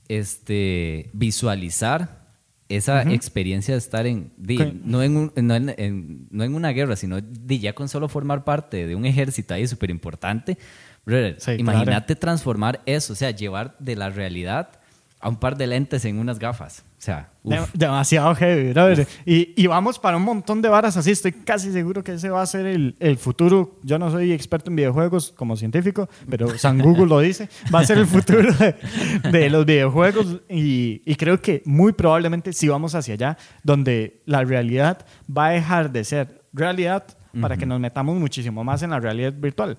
este, 0.08 1.08
visualizar 1.12 2.22
esa 2.68 3.02
experiencia 3.12 3.74
de 3.74 3.78
estar 3.78 4.06
en, 4.06 4.30
no, 4.84 5.02
en 5.02 5.16
un- 5.16 5.32
no, 5.36 5.54
en, 5.54 5.74
en- 5.76 6.26
no 6.30 6.42
en 6.44 6.54
una 6.54 6.70
guerra, 6.70 6.96
sino 6.96 7.18
ya 7.46 7.74
con 7.74 7.88
solo 7.88 8.08
formar 8.08 8.44
parte 8.44 8.86
de 8.86 8.94
un 8.96 9.04
ejército 9.04 9.52
ahí 9.54 9.66
súper 9.68 9.90
importante. 9.90 10.56
Sí, 11.38 11.52
imagínate 11.58 12.14
transformar 12.16 12.80
eso, 12.86 13.12
o 13.12 13.16
sea, 13.16 13.30
llevar 13.32 13.74
de 13.78 13.96
la 13.96 14.08
realidad 14.10 14.70
a 15.22 15.28
un 15.28 15.36
par 15.36 15.56
de 15.56 15.68
lentes 15.68 16.04
en 16.04 16.18
unas 16.18 16.38
gafas. 16.38 16.84
O 16.98 17.04
sea, 17.04 17.30
uf. 17.44 17.72
Demasiado 17.72 18.34
heavy, 18.34 18.72
brother. 18.72 19.06
Y, 19.24 19.54
y 19.56 19.66
vamos 19.68 19.98
para 19.98 20.16
un 20.16 20.24
montón 20.24 20.60
de 20.60 20.68
varas 20.68 20.96
así. 20.96 21.12
Estoy 21.12 21.32
casi 21.32 21.72
seguro 21.72 22.02
que 22.02 22.14
ese 22.14 22.28
va 22.28 22.42
a 22.42 22.46
ser 22.46 22.66
el, 22.66 22.96
el 22.98 23.16
futuro. 23.16 23.78
Yo 23.84 23.98
no 23.98 24.10
soy 24.10 24.32
experto 24.32 24.70
en 24.70 24.76
videojuegos 24.76 25.32
como 25.36 25.56
científico, 25.56 26.08
pero 26.28 26.58
San 26.58 26.80
Google 26.80 27.06
lo 27.06 27.20
dice. 27.20 27.48
Va 27.72 27.80
a 27.80 27.84
ser 27.84 27.98
el 27.98 28.06
futuro 28.06 28.52
de, 28.52 28.74
de 29.30 29.48
los 29.48 29.64
videojuegos. 29.64 30.40
Y, 30.48 31.02
y 31.06 31.14
creo 31.14 31.40
que 31.40 31.62
muy 31.64 31.92
probablemente 31.92 32.52
sí 32.52 32.68
vamos 32.68 32.94
hacia 32.96 33.14
allá, 33.14 33.38
donde 33.62 34.22
la 34.26 34.44
realidad 34.44 35.06
va 35.34 35.46
a 35.46 35.50
dejar 35.50 35.92
de 35.92 36.04
ser 36.04 36.42
realidad 36.52 37.04
para 37.40 37.56
que 37.56 37.66
nos 37.66 37.80
metamos 37.80 38.16
muchísimo 38.18 38.62
más 38.64 38.82
en 38.82 38.90
la 38.90 39.00
realidad 39.00 39.32
virtual. 39.32 39.78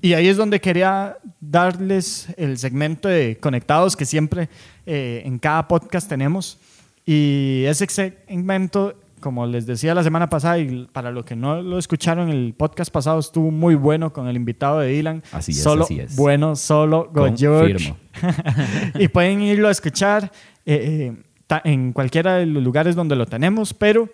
Y 0.00 0.12
ahí 0.12 0.28
es 0.28 0.36
donde 0.36 0.60
quería 0.60 1.16
darles 1.40 2.28
el 2.36 2.58
segmento 2.58 3.08
de 3.08 3.38
conectados 3.40 3.96
que 3.96 4.04
siempre 4.04 4.48
eh, 4.86 5.22
en 5.24 5.38
cada 5.38 5.66
podcast 5.66 6.08
tenemos. 6.08 6.58
Y 7.04 7.64
ese 7.66 7.86
segmento, 7.88 8.94
como 9.20 9.46
les 9.46 9.66
decía 9.66 9.94
la 9.94 10.04
semana 10.04 10.28
pasada, 10.28 10.58
y 10.58 10.88
para 10.92 11.10
los 11.10 11.24
que 11.24 11.34
no 11.34 11.60
lo 11.60 11.78
escucharon, 11.78 12.28
el 12.28 12.54
podcast 12.56 12.92
pasado 12.92 13.18
estuvo 13.18 13.50
muy 13.50 13.74
bueno 13.74 14.12
con 14.12 14.28
el 14.28 14.36
invitado 14.36 14.80
de 14.80 14.88
Dylan. 14.88 15.22
Así 15.32 15.52
es, 15.52 15.62
solo 15.62 15.84
así 15.84 15.98
es. 15.98 16.14
bueno, 16.16 16.54
solo 16.54 17.10
Go 17.12 17.34
George. 17.36 17.94
Y 18.98 19.08
pueden 19.08 19.40
irlo 19.40 19.68
a 19.68 19.70
escuchar 19.70 20.30
eh, 20.66 21.12
eh, 21.12 21.60
en 21.64 21.92
cualquiera 21.92 22.36
de 22.36 22.46
los 22.46 22.62
lugares 22.62 22.94
donde 22.94 23.16
lo 23.16 23.26
tenemos, 23.26 23.74
pero 23.74 24.08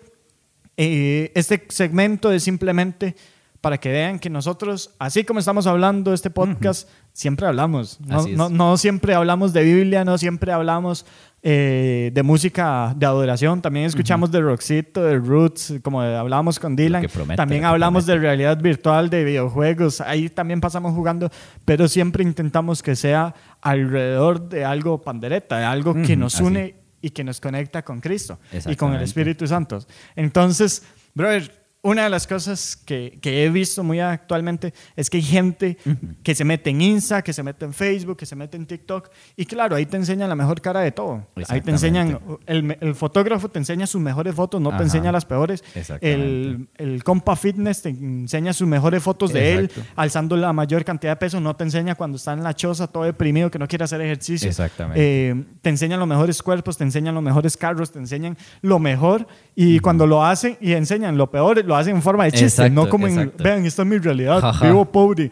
eh, 0.81 1.33
este 1.35 1.65
segmento 1.67 2.31
es 2.31 2.41
simplemente 2.41 3.13
para 3.59 3.77
que 3.77 3.91
vean 3.91 4.17
que 4.17 4.29
nosotros, 4.29 4.95
así 4.97 5.25
como 5.25 5.41
estamos 5.41 5.67
hablando 5.67 6.11
de 6.11 6.15
este 6.15 6.29
podcast, 6.29 6.87
siempre 7.11 7.45
hablamos. 7.45 7.99
No, 7.99 8.77
siempre 8.77 9.13
hablamos 9.13 9.51
de 9.51 9.63
Biblia, 9.63 10.05
no 10.05 10.17
siempre 10.17 10.53
hablamos 10.53 11.05
eh, 11.43 12.11
de 12.13 12.23
música 12.23 12.93
de 12.95 13.05
adoración, 13.05 13.61
también 13.61 13.87
escuchamos 13.87 14.31
de 14.31 14.39
Roxito, 14.39 15.03
de 15.03 15.17
Roots, 15.17 15.73
como 15.83 15.99
hablábamos 15.99 16.57
con 16.59 16.77
Dylan. 16.77 17.05
promete, 17.13 17.35
también 17.35 17.65
hablamos 17.65 18.05
promete. 18.05 18.21
de 18.21 18.25
realidad 18.25 18.61
virtual, 18.61 19.09
de 19.09 19.25
videojuegos, 19.25 19.99
ahí 19.99 20.29
también 20.29 20.61
pasamos 20.61 20.93
jugando, 20.93 21.29
pero 21.65 21.89
siempre 21.89 22.23
intentamos 22.23 22.81
que 22.81 22.95
sea 22.95 23.35
alrededor 23.59 24.47
de 24.47 24.63
algo 24.63 25.01
pandereta, 25.01 25.57
de 25.57 25.65
algo 25.65 25.93
que 25.93 26.15
nos 26.15 26.39
une 26.39 26.78
y 27.01 27.11
que 27.11 27.23
nos 27.23 27.39
conecta 27.39 27.83
con 27.83 28.01
Cristo 28.01 28.39
y 28.67 28.75
con 28.75 28.93
el. 28.93 29.01
Espíritu 29.01 29.47
Santo. 29.47 29.85
Entonces, 30.15 30.83
brother, 31.13 31.58
una 31.81 32.03
de 32.03 32.09
las 32.09 32.27
cosas 32.27 32.75
que, 32.75 33.17
que, 33.21 33.45
he 33.45 33.49
visto 33.49 33.85
muy 33.85 34.01
actualmente 34.01 34.73
es 34.97 35.09
que 35.09 35.17
hay 35.17 35.23
gente 35.23 35.77
que 36.23 36.35
se 36.35 36.43
mete 36.43 36.71
en 36.71 36.81
Insta, 36.81 37.21
que 37.21 37.31
se 37.31 37.41
mete 37.41 37.63
en 37.63 37.73
Facebook, 37.73 38.17
que 38.17 38.25
se 38.25 38.35
mete 38.35 38.57
en 38.57 38.65
TikTok. 38.65 39.09
Y 39.37 39.45
claro, 39.45 39.77
ahí 39.77 39.85
te 39.85 39.95
enseñan 39.95 40.27
la 40.27 40.35
mejor 40.35 40.59
cara 40.59 40.81
de 40.81 40.91
todo. 40.91 41.25
Ahí 41.47 41.61
te 41.61 41.71
enseñan, 41.71 42.19
el, 42.47 42.77
el, 42.81 42.95
fotógrafo 42.95 43.47
te 43.47 43.59
enseña 43.59 43.87
sus 43.87 44.01
mejores 44.01 44.35
fotos, 44.35 44.59
no 44.59 44.75
te 44.75 44.83
enseña 44.83 45.13
las 45.13 45.23
peores. 45.23 45.63
El, 46.01 46.67
el, 46.75 47.03
compa 47.05 47.37
fitness 47.37 47.83
te 47.83 47.89
enseña 47.89 48.51
sus 48.51 48.67
mejores 48.67 49.01
fotos 49.01 49.31
de 49.31 49.53
él, 49.53 49.71
alzando 49.95 50.35
la 50.35 50.51
mayor 50.51 50.83
cantidad 50.83 51.13
de 51.13 51.17
peso. 51.17 51.39
No 51.39 51.55
te 51.55 51.63
enseña 51.63 51.95
cuando 51.95 52.17
está 52.17 52.33
en 52.33 52.43
la 52.43 52.53
choza 52.53 52.87
todo 52.87 53.03
deprimido 53.03 53.49
que 53.49 53.57
no 53.57 53.69
quiere 53.69 53.85
hacer 53.85 54.01
ejercicio. 54.01 54.49
Exactamente. 54.49 54.99
Eh, 55.01 55.45
te 55.61 55.69
enseñan 55.69 55.99
los 55.99 56.09
mejores 56.09 56.43
cuerpos, 56.43 56.77
te 56.77 56.83
enseñan 56.83 57.15
los 57.15 57.23
mejores 57.23 57.55
carros, 57.55 57.89
te 57.89 57.99
enseñan 57.99 58.37
lo 58.61 58.79
mejor. 58.79 59.27
Y 59.55 59.79
cuando 59.79 60.05
lo 60.05 60.25
hacen 60.25 60.57
y 60.59 60.73
enseñan 60.73 61.17
lo 61.17 61.31
peor, 61.31 61.68
lo 61.69 61.75
hacen 61.77 61.95
en 61.95 62.01
forma 62.01 62.25
de 62.25 62.33
chiste, 62.33 62.69
no 62.69 62.89
como 62.89 63.07
en, 63.07 63.31
vean, 63.37 63.65
esta 63.65 63.83
es 63.83 63.87
mi 63.87 63.97
realidad, 63.97 64.53
vivo 64.61 64.83
pobre. 64.83 65.31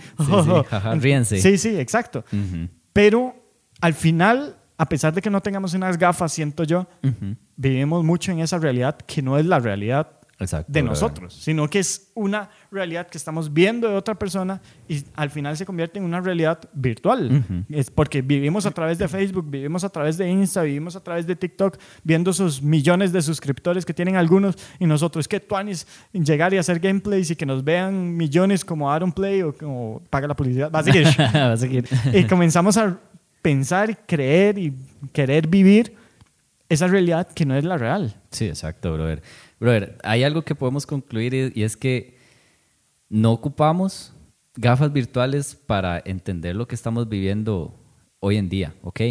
Sí, 1.42 1.58
sí, 1.58 1.58
sí, 1.58 1.80
exacto. 1.80 2.24
Pero 2.94 3.36
al 3.82 3.94
final, 3.94 4.56
a 4.78 4.88
pesar 4.88 5.14
de 5.14 5.22
que 5.22 5.30
no 5.30 5.42
tengamos 5.42 5.74
unas 5.74 5.98
gafas, 5.98 6.32
siento 6.32 6.64
yo, 6.64 6.88
vivimos 7.56 8.04
mucho 8.06 8.32
en 8.32 8.40
esa 8.40 8.58
realidad 8.58 8.96
que 9.06 9.22
no 9.22 9.38
es 9.38 9.46
la 9.46 9.60
realidad 9.60 10.17
de 10.68 10.84
nosotros, 10.84 11.34
sino 11.34 11.68
que 11.68 11.80
es 11.80 12.12
una 12.14 12.50
realidad 12.72 13.08
que 13.08 13.18
estamos 13.18 13.52
viendo 13.52 13.90
de 13.90 13.96
otra 13.96 14.14
persona 14.16 14.62
y 14.88 15.04
al 15.16 15.32
final 15.32 15.58
se 15.58 15.66
convierte 15.66 15.98
en 15.98 16.06
una 16.06 16.22
realidad 16.22 16.60
virtual. 16.74 17.44
Es 17.70 17.90
porque 17.90 18.22
vivimos 18.22 18.68
a 18.68 18.72
través 18.72 19.00
de 19.00 19.08
Facebook, 19.08 19.50
vivimos 19.50 19.84
a 19.84 19.90
través 19.90 20.16
de 20.18 20.30
Insta, 20.30 20.62
vivimos 20.62 20.96
a 20.96 21.00
través 21.00 21.26
de 21.26 21.36
TikTok, 21.36 21.78
viendo 22.04 22.32
esos 22.32 22.62
millones 22.62 23.12
de 23.12 23.22
suscriptores 23.24 23.84
que 23.84 23.96
tienen 23.96 24.16
algunos 24.16 24.56
y 24.80 24.86
nosotros 24.86 25.28
que 25.28 25.40
tuanis 25.40 25.88
llegar 26.14 26.54
y 26.54 26.58
hacer 26.58 26.80
gameplays 26.80 27.32
y 27.32 27.36
que 27.36 27.46
nos 27.46 27.64
vean 27.64 28.16
millones 28.16 28.64
como 28.64 28.92
Aaron 28.92 29.12
Play 29.12 29.42
o 29.42 29.54
como 29.54 30.04
paga 30.12 30.28
la 30.28 30.36
publicidad. 30.36 30.72
Va 30.72 30.80
a 30.80 30.84
seguir. 30.84 31.08
Va 31.18 31.54
a 31.54 31.58
seguir. 31.58 31.88
y 32.14 32.26
comenzamos 32.26 32.78
a 32.78 33.00
pensar, 33.42 34.06
creer 34.06 34.60
y 34.60 34.74
querer 35.14 35.48
vivir 35.48 35.96
esa 36.70 36.88
realidad 36.88 37.28
que 37.34 37.46
no 37.46 37.56
es 37.56 37.64
la 37.64 37.78
real. 37.78 38.16
Sí, 38.32 38.46
exacto, 38.46 38.94
brother. 38.94 39.22
Brother, 39.60 39.98
hay 40.04 40.24
algo 40.24 40.44
que 40.44 40.56
podemos 40.56 40.86
concluir 40.86 41.52
y, 41.56 41.64
es 41.64 41.76
que 41.76 42.18
no 43.10 43.32
ocupamos 43.32 44.14
gafas 44.56 44.94
virtuales 44.94 45.56
para 45.56 46.02
entender 46.06 46.56
lo 46.56 46.68
que 46.68 46.76
estamos 46.76 47.10
viviendo 47.10 47.74
hoy 48.20 48.38
en 48.38 48.50
día, 48.50 48.74
¿ok? 48.84 49.02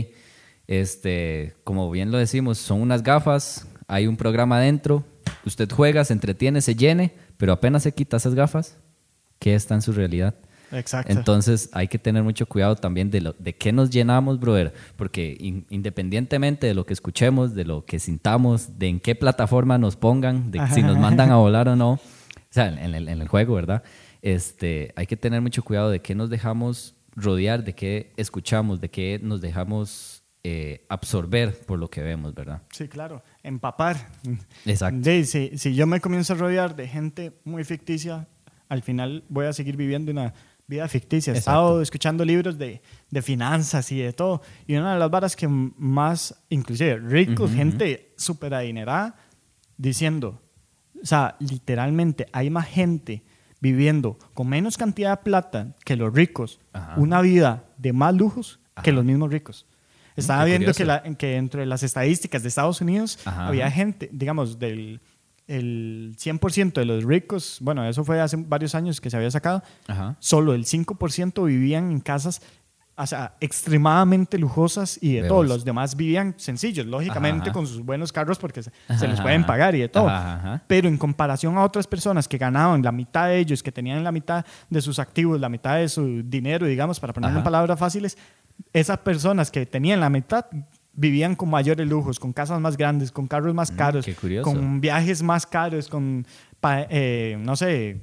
Este, 0.66 1.54
como 1.64 1.90
bien 1.90 2.10
lo 2.10 2.18
decimos, 2.18 2.58
son 2.58 2.80
unas 2.80 3.02
gafas, 3.02 3.66
hay 3.88 4.06
un 4.06 4.16
programa 4.16 4.58
adentro, 4.58 5.04
usted 5.44 5.70
juega, 5.70 6.04
se 6.04 6.12
entretiene, 6.12 6.60
se 6.60 6.74
llene, 6.74 7.12
pero 7.36 7.52
apenas 7.52 7.82
se 7.82 7.92
quita 7.92 8.16
esas 8.16 8.34
gafas, 8.34 8.76
¿qué 9.38 9.54
está 9.54 9.74
en 9.74 9.82
su 9.82 9.92
realidad? 9.92 10.34
Exacto. 10.72 11.12
Entonces 11.12 11.68
hay 11.72 11.88
que 11.88 11.98
tener 11.98 12.22
mucho 12.22 12.46
cuidado 12.46 12.76
también 12.76 13.10
de, 13.10 13.20
lo, 13.20 13.34
de 13.38 13.54
qué 13.54 13.72
nos 13.72 13.90
llenamos, 13.90 14.40
brother, 14.40 14.72
porque 14.96 15.36
independientemente 15.70 16.66
de 16.66 16.74
lo 16.74 16.84
que 16.84 16.92
escuchemos, 16.92 17.54
de 17.54 17.64
lo 17.64 17.84
que 17.84 17.98
sintamos, 17.98 18.78
de 18.78 18.88
en 18.88 19.00
qué 19.00 19.14
plataforma 19.14 19.78
nos 19.78 19.96
pongan, 19.96 20.50
de 20.50 20.66
si 20.68 20.82
nos 20.82 20.98
mandan 20.98 21.30
a 21.30 21.36
volar 21.36 21.68
o 21.68 21.76
no, 21.76 21.92
o 21.92 22.00
sea, 22.50 22.68
en 22.68 22.94
el, 22.94 23.08
en 23.08 23.20
el 23.20 23.28
juego, 23.28 23.54
¿verdad? 23.54 23.82
Este, 24.22 24.92
hay 24.96 25.06
que 25.06 25.16
tener 25.16 25.40
mucho 25.40 25.62
cuidado 25.62 25.90
de 25.90 26.00
qué 26.00 26.14
nos 26.14 26.30
dejamos 26.30 26.94
rodear, 27.14 27.64
de 27.64 27.74
qué 27.74 28.12
escuchamos, 28.16 28.80
de 28.80 28.90
qué 28.90 29.20
nos 29.22 29.40
dejamos 29.40 30.22
eh, 30.42 30.84
absorber 30.88 31.58
por 31.66 31.78
lo 31.78 31.90
que 31.90 32.02
vemos, 32.02 32.34
¿verdad? 32.34 32.62
Sí, 32.70 32.88
claro, 32.88 33.22
empapar. 33.42 34.10
Exacto. 34.64 35.02
si, 35.24 35.58
si 35.58 35.74
yo 35.74 35.86
me 35.86 36.00
comienzo 36.00 36.34
a 36.34 36.36
rodear 36.36 36.76
de 36.76 36.86
gente 36.86 37.32
muy 37.44 37.64
ficticia, 37.64 38.28
al 38.68 38.82
final 38.82 39.24
voy 39.28 39.46
a 39.46 39.52
seguir 39.52 39.76
viviendo 39.76 40.12
una 40.12 40.34
vida 40.66 40.88
ficticia. 40.88 41.32
He 41.32 41.38
estado 41.38 41.80
escuchando 41.80 42.24
libros 42.24 42.58
de, 42.58 42.82
de, 43.10 43.22
finanzas 43.22 43.90
y 43.92 43.98
de 43.98 44.12
todo. 44.12 44.42
Y 44.66 44.76
una 44.76 44.94
de 44.94 44.98
las 44.98 45.10
varas 45.10 45.36
que 45.36 45.48
más, 45.48 46.34
inclusive 46.48 46.98
ricos, 46.98 47.52
gente 47.52 48.12
súper 48.16 48.54
adinerada, 48.54 49.16
diciendo, 49.76 50.40
o 51.00 51.06
sea, 51.06 51.36
literalmente 51.38 52.26
hay 52.32 52.50
más 52.50 52.66
gente 52.66 53.22
viviendo 53.60 54.18
con 54.34 54.48
menos 54.48 54.76
cantidad 54.76 55.18
de 55.18 55.24
plata 55.24 55.68
que 55.84 55.96
los 55.96 56.12
ricos, 56.12 56.60
una 56.96 57.20
vida 57.20 57.64
de 57.78 57.92
más 57.92 58.14
lujos 58.14 58.58
que 58.82 58.92
los 58.92 59.04
mismos 59.04 59.30
ricos. 59.30 59.66
Mm, 60.16 60.20
Estaba 60.20 60.44
viendo 60.44 60.72
que, 60.72 60.84
la, 60.84 61.02
que 61.02 61.36
entre 61.36 61.66
las 61.66 61.82
estadísticas 61.82 62.42
de 62.42 62.48
Estados 62.48 62.80
Unidos 62.80 63.18
había 63.24 63.70
gente, 63.70 64.08
digamos, 64.12 64.58
del 64.58 65.00
el 65.46 66.16
100% 66.18 66.72
de 66.72 66.84
los 66.84 67.04
ricos, 67.04 67.58
bueno, 67.60 67.84
eso 67.88 68.04
fue 68.04 68.20
hace 68.20 68.36
varios 68.36 68.74
años 68.74 69.00
que 69.00 69.10
se 69.10 69.16
había 69.16 69.30
sacado, 69.30 69.62
solo 70.18 70.54
el 70.54 70.64
5% 70.64 71.46
vivían 71.46 71.90
en 71.90 72.00
casas 72.00 72.40
o 72.98 73.06
sea, 73.06 73.34
extremadamente 73.40 74.38
lujosas 74.38 74.98
y 75.02 75.16
de 75.16 75.28
todos 75.28 75.46
Los 75.46 75.64
demás 75.66 75.96
vivían 75.96 76.34
sencillos, 76.38 76.86
lógicamente 76.86 77.52
con 77.52 77.66
sus 77.66 77.84
buenos 77.84 78.10
carros 78.10 78.38
porque 78.38 78.62
se, 78.62 78.70
les 79.06 79.20
pueden 79.20 79.44
pagar 79.44 79.74
y 79.74 79.80
de 79.80 79.88
todo. 79.88 80.10
Pero 80.66 80.88
en 80.88 80.96
comparación 80.96 81.58
a 81.58 81.62
otras 81.62 81.86
personas 81.86 82.26
que 82.26 82.38
ganaban 82.38 82.82
la 82.82 82.92
mitad 82.92 83.28
de 83.28 83.38
ellos, 83.38 83.62
que 83.62 83.70
tenían 83.70 84.02
la 84.02 84.12
mitad 84.12 84.46
de 84.70 84.80
sus 84.80 84.98
activos, 84.98 85.38
la 85.38 85.50
mitad 85.50 85.76
de 85.76 85.88
su 85.90 86.22
dinero, 86.24 86.66
digamos, 86.66 86.98
para 86.98 87.12
ponerlo 87.12 87.38
en 87.38 87.44
palabras 87.44 87.78
fáciles, 87.78 88.16
esas 88.72 88.98
personas 88.98 89.50
que 89.50 89.66
tenían 89.66 90.00
la 90.00 90.08
mitad 90.08 90.46
vivían 90.96 91.36
con 91.36 91.50
mayores 91.50 91.86
lujos, 91.86 92.18
con 92.18 92.32
casas 92.32 92.60
más 92.60 92.76
grandes, 92.76 93.12
con 93.12 93.26
carros 93.26 93.54
más 93.54 93.70
mm, 93.70 93.76
caros, 93.76 94.06
con 94.42 94.80
viajes 94.80 95.22
más 95.22 95.46
caros, 95.46 95.88
con, 95.88 96.26
eh, 96.90 97.36
no 97.40 97.54
sé, 97.54 98.00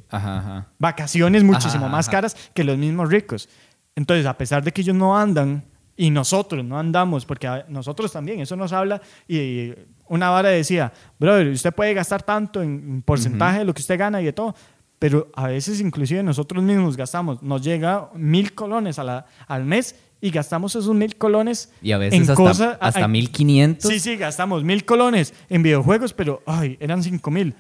vacaciones 0.80 1.44
muchísimo 1.44 1.90
más 1.90 2.08
caras 2.08 2.36
que 2.54 2.64
los 2.64 2.78
mismos 2.78 3.10
ricos. 3.10 3.50
Entonces, 3.96 4.26
a 4.26 4.38
pesar 4.38 4.64
de 4.64 4.72
que 4.72 4.82
ellos 4.82 4.96
no 4.96 5.18
andan 5.18 5.64
y 5.98 6.10
nosotros 6.10 6.64
no 6.64 6.80
andamos, 6.80 7.26
porque 7.26 7.64
nosotros 7.68 8.12
también, 8.12 8.40
eso 8.40 8.56
nos 8.56 8.72
habla, 8.72 9.02
y 9.28 9.74
una 10.08 10.30
vara 10.30 10.50
decía, 10.50 10.94
brother, 11.20 11.48
usted 11.48 11.74
puede 11.74 11.94
gastar 11.94 12.24
tanto 12.24 12.62
en 12.62 13.02
porcentaje 13.02 13.60
de 13.60 13.66
lo 13.66 13.74
que 13.74 13.82
usted 13.82 13.98
gana 13.98 14.22
y 14.22 14.26
de 14.26 14.34
todo, 14.34 14.56
pero 15.00 15.30
a 15.36 15.48
veces 15.48 15.82
inclusive 15.82 16.24
nosotros 16.24 16.64
mismos 16.64 16.96
gastamos, 16.96 17.44
nos 17.44 17.62
llega 17.62 18.10
mil 18.14 18.54
colones 18.56 19.00
a 19.00 19.04
la, 19.04 19.26
al 19.48 19.66
mes 19.66 19.96
y 20.24 20.30
gastamos 20.30 20.74
esos 20.74 20.96
mil 20.96 21.18
colones 21.18 21.70
y 21.82 21.92
a 21.92 21.98
veces 21.98 22.30
hasta, 22.30 22.78
hasta 22.80 23.10
mil 23.10 23.30
quinientos. 23.30 23.92
Sí, 23.92 24.00
sí, 24.00 24.16
gastamos 24.16 24.64
mil 24.64 24.86
colones 24.86 25.34
en 25.50 25.62
videojuegos, 25.62 26.14
pero 26.14 26.42
ay, 26.46 26.78
eran 26.80 27.04
cinco 27.04 27.30
mil. 27.30 27.54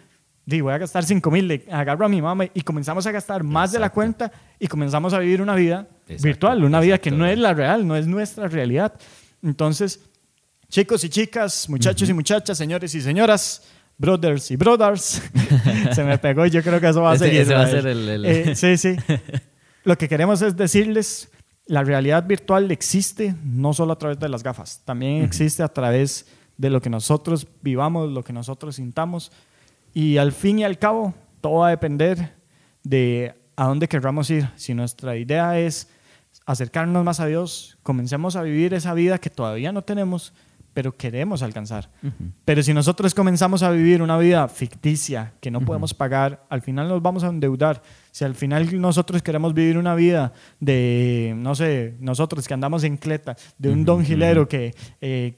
Digo, 0.45 0.67
voy 0.67 0.73
a 0.73 0.77
gastar 0.77 1.03
cinco 1.03 1.29
mil, 1.29 1.61
agarro 1.69 2.05
a 2.05 2.07
mi 2.07 2.21
mamá 2.21 2.45
y 2.53 2.61
comenzamos 2.61 3.05
a 3.05 3.11
gastar 3.11 3.43
más 3.43 3.73
de 3.73 3.79
la 3.79 3.89
cuenta 3.89 4.31
y 4.59 4.67
comenzamos 4.67 5.13
a 5.13 5.19
vivir 5.19 5.41
una 5.41 5.55
vida 5.55 5.89
virtual, 6.21 6.63
una 6.63 6.79
vida 6.79 6.99
que 6.99 7.11
no 7.11 7.25
es 7.25 7.37
la 7.37 7.53
real, 7.53 7.85
no 7.85 7.97
es 7.97 8.07
nuestra 8.07 8.47
realidad. 8.47 8.93
Entonces, 9.43 9.99
chicos 10.69 11.03
y 11.03 11.09
chicas, 11.09 11.67
muchachos 11.67 12.07
y 12.07 12.13
muchachas, 12.13 12.57
señores 12.57 12.95
y 12.95 13.01
señoras, 13.01 13.61
brothers 13.97 14.51
y 14.51 14.55
brothers, 14.55 15.21
se 15.91 16.03
me 16.05 16.17
pegó 16.17 16.45
y 16.45 16.49
yo 16.49 16.63
creo 16.63 16.79
que 16.79 16.87
eso 16.87 17.01
va 17.01 17.11
a 17.11 17.17
ser... 17.17 17.35
Ese 17.35 17.53
va 17.53 17.63
a 17.63 17.67
ser 17.67 17.87
el... 17.87 18.23
Eh, 18.25 18.55
sí, 18.55 18.77
sí. 18.77 18.95
Lo 19.83 19.97
que 19.97 20.07
queremos 20.07 20.41
es 20.41 20.55
decirles 20.55 21.27
la 21.65 21.83
realidad 21.83 22.25
virtual 22.25 22.71
existe 22.71 23.35
no 23.43 23.73
solo 23.73 23.93
a 23.93 23.97
través 23.97 24.19
de 24.19 24.29
las 24.29 24.43
gafas, 24.43 24.81
también 24.85 25.23
existe 25.23 25.63
a 25.63 25.69
través 25.69 26.25
de 26.57 26.69
lo 26.69 26.81
que 26.81 26.89
nosotros 26.89 27.47
vivamos, 27.61 28.11
lo 28.11 28.23
que 28.23 28.33
nosotros 28.33 28.75
sintamos. 28.75 29.31
Y 29.93 30.17
al 30.17 30.31
fin 30.31 30.59
y 30.59 30.63
al 30.63 30.77
cabo, 30.77 31.13
todo 31.41 31.59
va 31.59 31.67
a 31.67 31.71
depender 31.71 32.33
de 32.83 33.33
a 33.55 33.65
dónde 33.67 33.87
querramos 33.87 34.29
ir. 34.29 34.49
Si 34.55 34.73
nuestra 34.73 35.15
idea 35.17 35.59
es 35.59 35.89
acercarnos 36.45 37.03
más 37.03 37.19
a 37.19 37.25
Dios, 37.25 37.77
comencemos 37.83 38.35
a 38.35 38.43
vivir 38.43 38.73
esa 38.73 38.93
vida 38.93 39.17
que 39.17 39.29
todavía 39.29 39.71
no 39.71 39.81
tenemos, 39.81 40.33
pero 40.73 40.95
queremos 40.95 41.43
alcanzar. 41.43 41.89
Pero 42.45 42.63
si 42.63 42.73
nosotros 42.73 43.13
comenzamos 43.13 43.63
a 43.63 43.71
vivir 43.71 44.01
una 44.01 44.17
vida 44.17 44.47
ficticia 44.47 45.33
que 45.39 45.51
no 45.51 45.61
podemos 45.61 45.93
pagar, 45.93 46.45
al 46.49 46.61
final 46.61 46.87
nos 46.87 47.01
vamos 47.01 47.23
a 47.23 47.27
endeudar. 47.27 47.81
Si 48.11 48.23
al 48.23 48.35
final 48.35 48.81
nosotros 48.81 49.21
queremos 49.21 49.53
vivir 49.53 49.77
una 49.77 49.95
vida 49.95 50.33
de, 50.59 51.33
no 51.37 51.55
sé, 51.55 51.95
nosotros 51.99 52.47
que 52.47 52.53
andamos 52.53 52.83
en 52.83 52.97
cleta, 52.97 53.35
de 53.57 53.69
un 53.69 53.85
don 53.85 54.03
gilero 54.03 54.47
que 54.47 54.73
eh, 55.01 55.37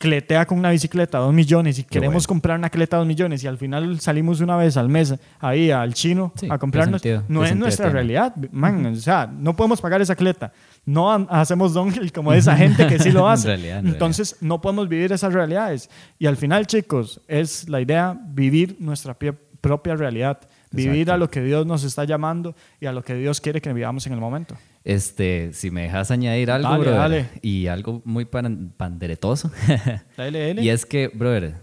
cletea 0.00 0.46
con 0.46 0.58
una 0.58 0.70
bicicleta 0.70 1.18
dos 1.18 1.34
millones 1.34 1.78
y 1.78 1.84
queremos 1.84 2.26
comprar 2.26 2.58
una 2.58 2.70
cleta 2.70 2.96
dos 2.96 3.06
millones 3.06 3.44
y 3.44 3.46
al 3.46 3.58
final 3.58 4.00
salimos 4.00 4.40
una 4.40 4.56
vez 4.56 4.78
al 4.78 4.88
mes 4.88 5.14
ahí 5.38 5.70
al 5.70 5.92
chino 5.92 6.32
a 6.48 6.56
comprarnos, 6.56 7.02
no 7.28 7.44
es 7.44 7.54
nuestra 7.54 7.90
realidad, 7.90 8.34
man, 8.50 8.86
o 8.86 8.96
sea, 8.96 9.30
no 9.30 9.54
podemos 9.54 9.78
pagar 9.78 10.00
esa 10.00 10.16
cleta, 10.16 10.54
no 10.86 11.12
hacemos 11.28 11.74
don 11.74 11.92
como 12.14 12.32
esa 12.32 12.56
gente 12.62 12.86
que 12.86 12.98
sí 12.98 13.12
lo 13.12 13.28
hace, 13.28 13.52
entonces 13.76 14.38
no 14.40 14.62
podemos 14.62 14.88
vivir 14.88 15.12
esas 15.12 15.34
realidades 15.34 15.90
y 16.18 16.24
al 16.24 16.38
final 16.38 16.66
chicos, 16.66 17.20
es 17.28 17.68
la 17.68 17.82
idea 17.82 18.18
vivir 18.18 18.78
nuestra 18.80 19.14
propia 19.60 19.96
realidad, 19.96 20.40
vivir 20.70 21.10
a 21.10 21.18
lo 21.18 21.28
que 21.28 21.42
Dios 21.42 21.66
nos 21.66 21.84
está 21.84 22.04
llamando 22.04 22.56
y 22.80 22.86
a 22.86 22.92
lo 22.92 23.04
que 23.04 23.14
Dios 23.16 23.38
quiere 23.42 23.60
que 23.60 23.70
vivamos 23.74 24.06
en 24.06 24.14
el 24.14 24.20
momento. 24.20 24.56
Este, 24.84 25.52
si 25.52 25.70
me 25.70 25.82
dejas 25.82 26.10
añadir 26.10 26.50
algo, 26.50 26.78
brother, 26.78 27.28
y 27.42 27.66
algo 27.66 28.00
muy 28.04 28.24
panderetoso. 28.24 29.50
dale, 30.16 30.54
y 30.62 30.68
es 30.70 30.86
que, 30.86 31.08
brother, 31.08 31.54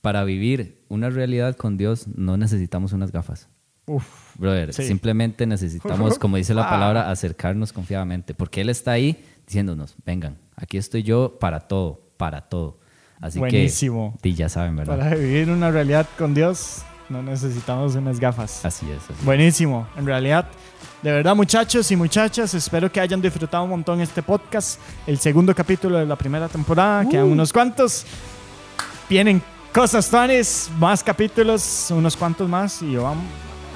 para 0.00 0.22
vivir 0.24 0.78
una 0.88 1.10
realidad 1.10 1.56
con 1.56 1.76
Dios 1.76 2.06
no 2.06 2.36
necesitamos 2.36 2.92
unas 2.92 3.10
gafas. 3.10 3.48
Uf. 3.86 4.04
Brother, 4.38 4.72
Sí. 4.72 4.84
simplemente 4.84 5.46
necesitamos, 5.46 6.18
como 6.18 6.36
dice 6.36 6.54
la 6.54 6.66
Ah. 6.66 6.70
palabra, 6.70 7.10
acercarnos 7.10 7.72
confiadamente, 7.72 8.34
porque 8.34 8.60
Él 8.60 8.68
está 8.68 8.92
ahí 8.92 9.24
diciéndonos, 9.46 9.94
vengan, 10.04 10.36
aquí 10.56 10.76
estoy 10.76 11.02
yo 11.02 11.38
para 11.40 11.60
todo, 11.60 12.00
para 12.16 12.42
todo. 12.42 12.78
Así 13.20 13.38
Buenísimo. 13.38 14.16
que, 14.22 14.28
y 14.28 14.34
ya 14.34 14.48
saben, 14.48 14.76
¿verdad? 14.76 14.98
Para 14.98 15.14
vivir 15.16 15.50
una 15.50 15.70
realidad 15.70 16.06
con 16.18 16.34
Dios 16.34 16.82
no 17.08 17.22
necesitamos 17.22 17.94
unas 17.94 18.18
gafas. 18.18 18.64
Así 18.64 18.90
es. 18.90 19.02
así. 19.04 19.24
Buenísimo, 19.24 19.86
en 19.96 20.06
realidad. 20.06 20.46
De 21.02 21.12
verdad, 21.12 21.36
muchachos 21.36 21.90
y 21.90 21.96
muchachas, 21.96 22.52
espero 22.54 22.90
que 22.90 23.00
hayan 23.00 23.20
disfrutado 23.20 23.64
un 23.64 23.70
montón 23.70 24.00
este 24.00 24.22
podcast. 24.22 24.80
El 25.06 25.18
segundo 25.18 25.54
capítulo 25.54 25.98
de 25.98 26.06
la 26.06 26.16
primera 26.16 26.48
temporada, 26.48 27.08
quedan 27.08 27.26
unos 27.26 27.52
cuantos. 27.52 28.04
Vienen 29.08 29.42
cosas 29.72 30.08
tanes, 30.08 30.70
más 30.78 31.04
capítulos, 31.04 31.88
unos 31.90 32.16
cuantos 32.16 32.48
más. 32.48 32.82
Y 32.82 32.96
vamos. 32.96 33.24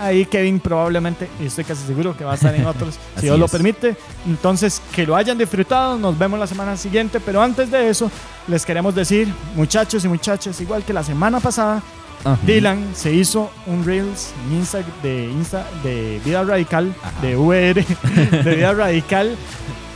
Ahí 0.01 0.25
Kevin 0.25 0.59
probablemente, 0.59 1.29
y 1.39 1.45
estoy 1.45 1.63
casi 1.63 1.87
seguro 1.87 2.17
que 2.17 2.25
va 2.25 2.33
a 2.33 2.35
estar 2.35 2.55
en 2.55 2.65
otros, 2.65 2.99
si 3.17 3.27
Dios 3.27 3.39
lo 3.39 3.49
permite. 3.49 3.95
Entonces, 4.27 4.81
que 4.95 5.07
lo 5.07 5.15
hayan 5.15 5.37
disfrutado, 5.37 5.99
nos 5.99 6.19
vemos 6.19 6.41
la 6.41 6.47
semana 6.47 6.75
siguiente. 6.79 7.21
Pero 7.21 7.43
antes 7.43 7.71
de 7.71 7.91
eso, 7.91 8.11
les 8.49 8.65
queremos 8.65 8.95
decir, 8.95 9.33
muchachos 9.55 10.03
y 10.05 10.09
muchachas, 10.09 10.59
igual 10.63 10.85
que 10.85 10.95
la 10.95 11.03
semana 11.03 11.39
pasada, 11.39 11.83
Ajá. 12.25 12.39
Dylan 12.47 12.91
se 12.95 13.13
hizo 13.15 13.51
un 13.67 13.85
Reels 13.85 14.33
Insta, 14.53 14.81
de, 15.03 15.25
Insta, 15.27 15.67
de 15.83 16.21
Vida 16.25 16.43
Radical, 16.45 16.95
Ajá. 17.03 17.21
de 17.23 17.37
VR, 17.37 17.85
de 18.45 18.55
Vida 18.57 18.73
Radical. 18.75 19.37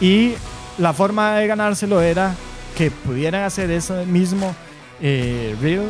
Y 0.01 0.33
la 0.79 0.93
forma 0.93 1.35
de 1.37 1.47
ganárselo 1.47 2.01
era 2.01 2.35
que 2.77 2.91
pudieran 2.91 3.45
hacer 3.45 3.71
ese 3.71 4.07
mismo 4.07 4.55
eh, 5.01 5.55
Reel. 5.61 5.83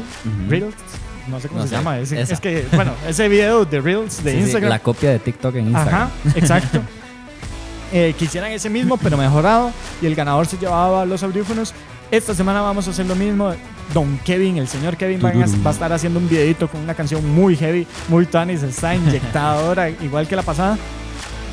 Reels, 0.48 0.74
no 1.28 1.40
sé 1.40 1.48
cómo 1.48 1.60
No 1.60 1.66
se 1.66 1.70
sé, 1.70 1.76
llama. 1.76 1.98
es 1.98 2.40
que, 2.40 2.66
bueno, 2.74 2.92
ese 3.08 3.28
video 3.28 3.64
de 3.64 3.80
Reels 3.80 4.22
de 4.24 4.32
Sí, 4.32 4.36
sí, 4.38 4.42
Instagram. 4.44 4.70
la 4.70 4.78
copia 4.80 5.10
de 5.10 5.18
TikTok 5.20 5.54
en 5.56 5.66
Instagram. 5.68 5.94
Ajá, 6.02 6.10
exacto. 6.34 6.80
Eh, 7.92 8.12
que 8.18 8.24
hicieran 8.24 8.50
ese 8.50 8.68
mismo, 8.68 8.96
pero 8.96 9.16
mejorado. 9.16 9.70
Y 10.02 10.06
el 10.06 10.16
ganador 10.16 10.46
se 10.48 10.58
llevaba 10.58 11.04
los 11.04 11.22
audífonos. 11.22 11.72
Esta 12.10 12.34
semana 12.34 12.60
vamos 12.60 12.88
a 12.88 12.90
hacer 12.90 13.06
lo 13.06 13.14
mismo. 13.14 13.54
Don 13.92 14.18
Kevin, 14.18 14.58
el 14.58 14.68
señor 14.68 14.96
Kevin, 14.96 15.20
va 15.24 15.30
a, 15.30 15.32
Tururú. 15.32 15.62
va 15.64 15.70
a 15.70 15.72
estar 15.72 15.92
haciendo 15.92 16.18
un 16.18 16.28
videito 16.28 16.68
con 16.68 16.80
una 16.80 16.94
canción 16.94 17.28
muy 17.34 17.56
heavy, 17.56 17.86
muy 18.08 18.26
tuanis, 18.26 18.62
está 18.62 18.94
inyectada 18.94 19.60
ahora, 19.60 19.90
igual 19.90 20.26
que 20.26 20.36
la 20.36 20.42
pasada, 20.42 20.78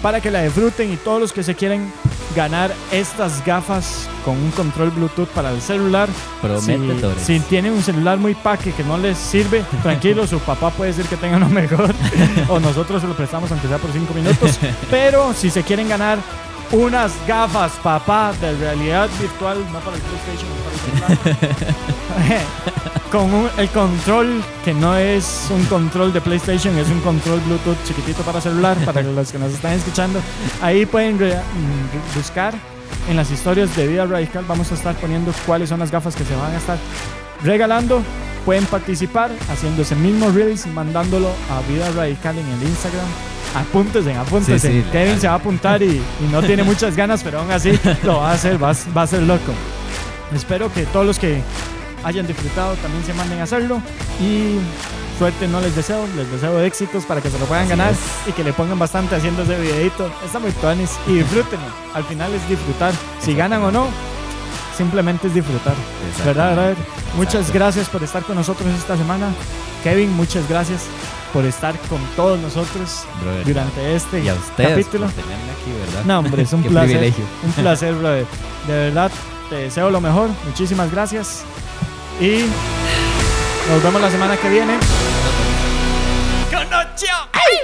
para 0.02 0.20
que 0.20 0.32
la 0.32 0.44
disfruten 0.44 0.92
y 0.92 0.98
todos 0.98 1.20
los 1.20 1.34
que 1.34 1.44
se 1.44 1.56
quieren 1.56 1.92
ganar 2.36 2.72
estas 2.92 3.44
gafas 3.46 4.08
con 4.24 4.38
un 4.38 4.52
control 4.52 4.92
Bluetooth 4.92 5.28
para 5.30 5.52
el 5.52 5.62
celular. 5.62 6.10
Prometedores. 6.42 7.22
Si, 7.24 7.40
si 7.40 7.46
tienen 7.46 7.74
un 7.74 7.84
celular 7.84 8.18
muy 8.18 8.34
paque 8.34 8.72
que 8.72 8.84
no 8.84 8.98
les 8.98 9.18
sirve, 9.18 9.64
tranquilo, 9.84 10.26
su 10.26 10.40
papá 10.40 10.70
puede 10.72 10.92
decir 10.92 11.06
que 11.06 11.18
tenga 11.18 11.38
uno 11.38 11.50
mejor 11.50 11.94
o 12.50 12.60
nosotros 12.60 13.02
se 13.02 13.08
lo 13.08 13.16
prestamos 13.16 13.52
aunque 13.52 13.68
sea 13.68 13.78
por 13.78 13.92
5 13.92 14.14
minutos. 14.14 14.60
Pero 14.90 15.34
si 15.34 15.50
se 15.50 15.64
quieren 15.64 15.90
ganar 15.90 16.20
unas 16.72 17.12
gafas, 17.28 17.74
papá, 17.84 18.34
de 18.40 18.54
realidad 18.58 19.10
virtual, 19.20 19.58
no 19.74 19.80
para 19.80 19.96
el 19.98 20.02
PlayStation, 20.02 20.50
para 20.64 21.14
el 21.14 21.20
celular, 21.38 22.42
con 23.12 23.34
un- 23.34 23.50
el 23.58 23.70
control 23.70 24.42
que 24.64 24.74
no 24.74 24.96
es 24.96 25.48
un 25.50 25.66
control 25.66 26.14
de 26.14 26.22
PlayStation, 26.22 26.78
es 26.78 26.88
un 26.88 27.02
control 27.02 27.40
Bluetooth 27.42 27.78
chiquitito 27.86 28.22
para 28.24 28.40
celular, 28.40 28.78
para 28.86 29.02
los 29.02 29.32
que 29.32 29.38
nos 29.38 29.52
están 29.54 29.74
escuchando. 29.74 30.20
Ahí 30.62 30.86
pueden 30.86 31.16
mm, 31.18 32.16
buscar 32.16 32.54
en 33.10 33.18
las 33.18 33.30
historias 33.32 33.76
de 33.76 33.88
Vida 33.88 34.06
Radical. 34.06 34.46
Vamos 34.48 34.72
a 34.72 34.76
estar 34.76 34.96
poniendo 34.96 35.34
cuáles 35.46 35.70
son 35.70 35.80
las 35.80 35.92
gafas 35.92 36.16
que 36.16 36.24
se 36.24 36.36
van 36.36 36.54
a 36.54 36.58
estar 36.58 36.78
regalando. 37.44 38.02
Pueden 38.46 38.66
participar 38.66 39.30
haciendo 39.52 39.82
ese 39.84 39.96
mismo 39.96 40.30
Reels 40.32 40.66
y 40.66 40.70
mandándolo 40.70 41.28
a 41.28 41.62
Vida 41.72 41.90
Radical 41.92 42.38
en 42.38 42.48
el 42.48 42.64
Instagram. 42.64 43.06
Apúntense, 43.56 44.14
apúntense. 44.16 44.68
Sí, 44.72 44.82
sí, 44.82 44.90
Kevin 44.92 45.20
se 45.20 45.28
va 45.28 45.34
a 45.34 45.38
apuntar 45.38 45.82
y, 45.82 45.98
y 45.98 46.32
no 46.32 46.42
tiene 46.42 46.64
muchas 46.64 46.96
ganas, 46.96 47.22
pero 47.24 47.40
aún 47.40 47.52
así 47.52 47.78
lo 48.04 48.18
va 48.20 48.32
a 48.32 48.34
hacer, 48.34 48.62
va, 48.62 48.72
a- 48.72 48.94
va 48.96 49.02
a 49.02 49.08
ser 49.08 49.24
loco. 49.24 49.52
Espero 50.34 50.72
que 50.74 50.86
todos 50.86 51.06
los 51.06 51.20
que 51.20 51.42
hayan 52.04 52.26
disfrutado 52.26 52.76
también 52.76 53.04
se 53.06 53.14
manden 53.14 53.40
a 53.40 53.44
hacerlo 53.44 53.82
y 54.22 54.56
suerte 55.20 55.48
no 55.50 55.60
les 55.60 55.76
deseo, 55.76 56.08
les 56.16 56.32
deseo 56.32 56.60
éxitos 56.62 57.04
para 57.06 57.20
que 57.22 57.30
se 57.30 57.38
lo 57.38 57.46
puedan 57.46 57.66
Así 57.66 57.70
ganar 57.72 57.92
es. 57.92 58.00
y 58.30 58.32
que 58.32 58.44
le 58.44 58.54
pongan 58.54 58.80
bastante 58.80 59.16
haciendo 59.16 59.44
ese 59.44 59.60
videito. 59.60 60.10
Está 60.26 60.40
muy 60.40 60.52
tuanis 60.54 60.92
y 61.08 61.14
disfrútenlo. 61.16 61.66
Al 61.94 62.06
final 62.06 62.34
es 62.34 62.48
disfrutar. 62.48 62.94
Si 63.20 63.36
ganan 63.36 63.62
o 63.64 63.72
no, 63.72 63.88
simplemente 64.78 65.28
es 65.28 65.34
disfrutar. 65.34 65.74
¿Verdad, 66.26 66.54
brother? 66.54 66.78
Muchas 67.18 67.52
gracias 67.52 67.90
por 67.90 68.02
estar 68.02 68.24
con 68.24 68.38
nosotros 68.38 68.70
esta 68.80 68.96
semana. 68.96 69.28
Kevin, 69.84 70.12
muchas 70.16 70.48
gracias 70.48 70.84
por 71.34 71.46
estar 71.46 71.78
con 71.90 72.00
todos 72.16 72.40
nosotros 72.40 73.04
Brother. 73.22 73.46
durante 73.46 73.96
este 73.96 74.20
Y 74.24 74.30
a 74.30 74.34
ustedes 74.34 74.70
capítulo. 74.70 75.06
por 75.06 75.14
tenerme 75.16 75.52
aquí, 75.52 75.72
¿verdad? 75.86 76.06
No, 76.06 76.20
hombre, 76.20 76.42
es 76.44 76.54
un 76.54 76.62
placer. 76.64 76.90
privilegio. 76.90 77.26
Un 77.44 77.52
placer, 77.54 77.94
brother. 77.96 78.26
De 78.68 78.74
verdad, 78.74 79.12
te 79.50 79.56
deseo 79.56 79.90
lo 79.90 80.02
mejor. 80.02 80.30
Muchísimas 80.48 80.92
gracias. 80.92 81.44
Y 82.20 82.46
nos 83.70 83.84
vemos 83.84 84.02
la 84.02 84.12
semana 84.12 84.38
que 84.38 84.50
viene. 84.50 84.74
¡Ay! 87.34 87.58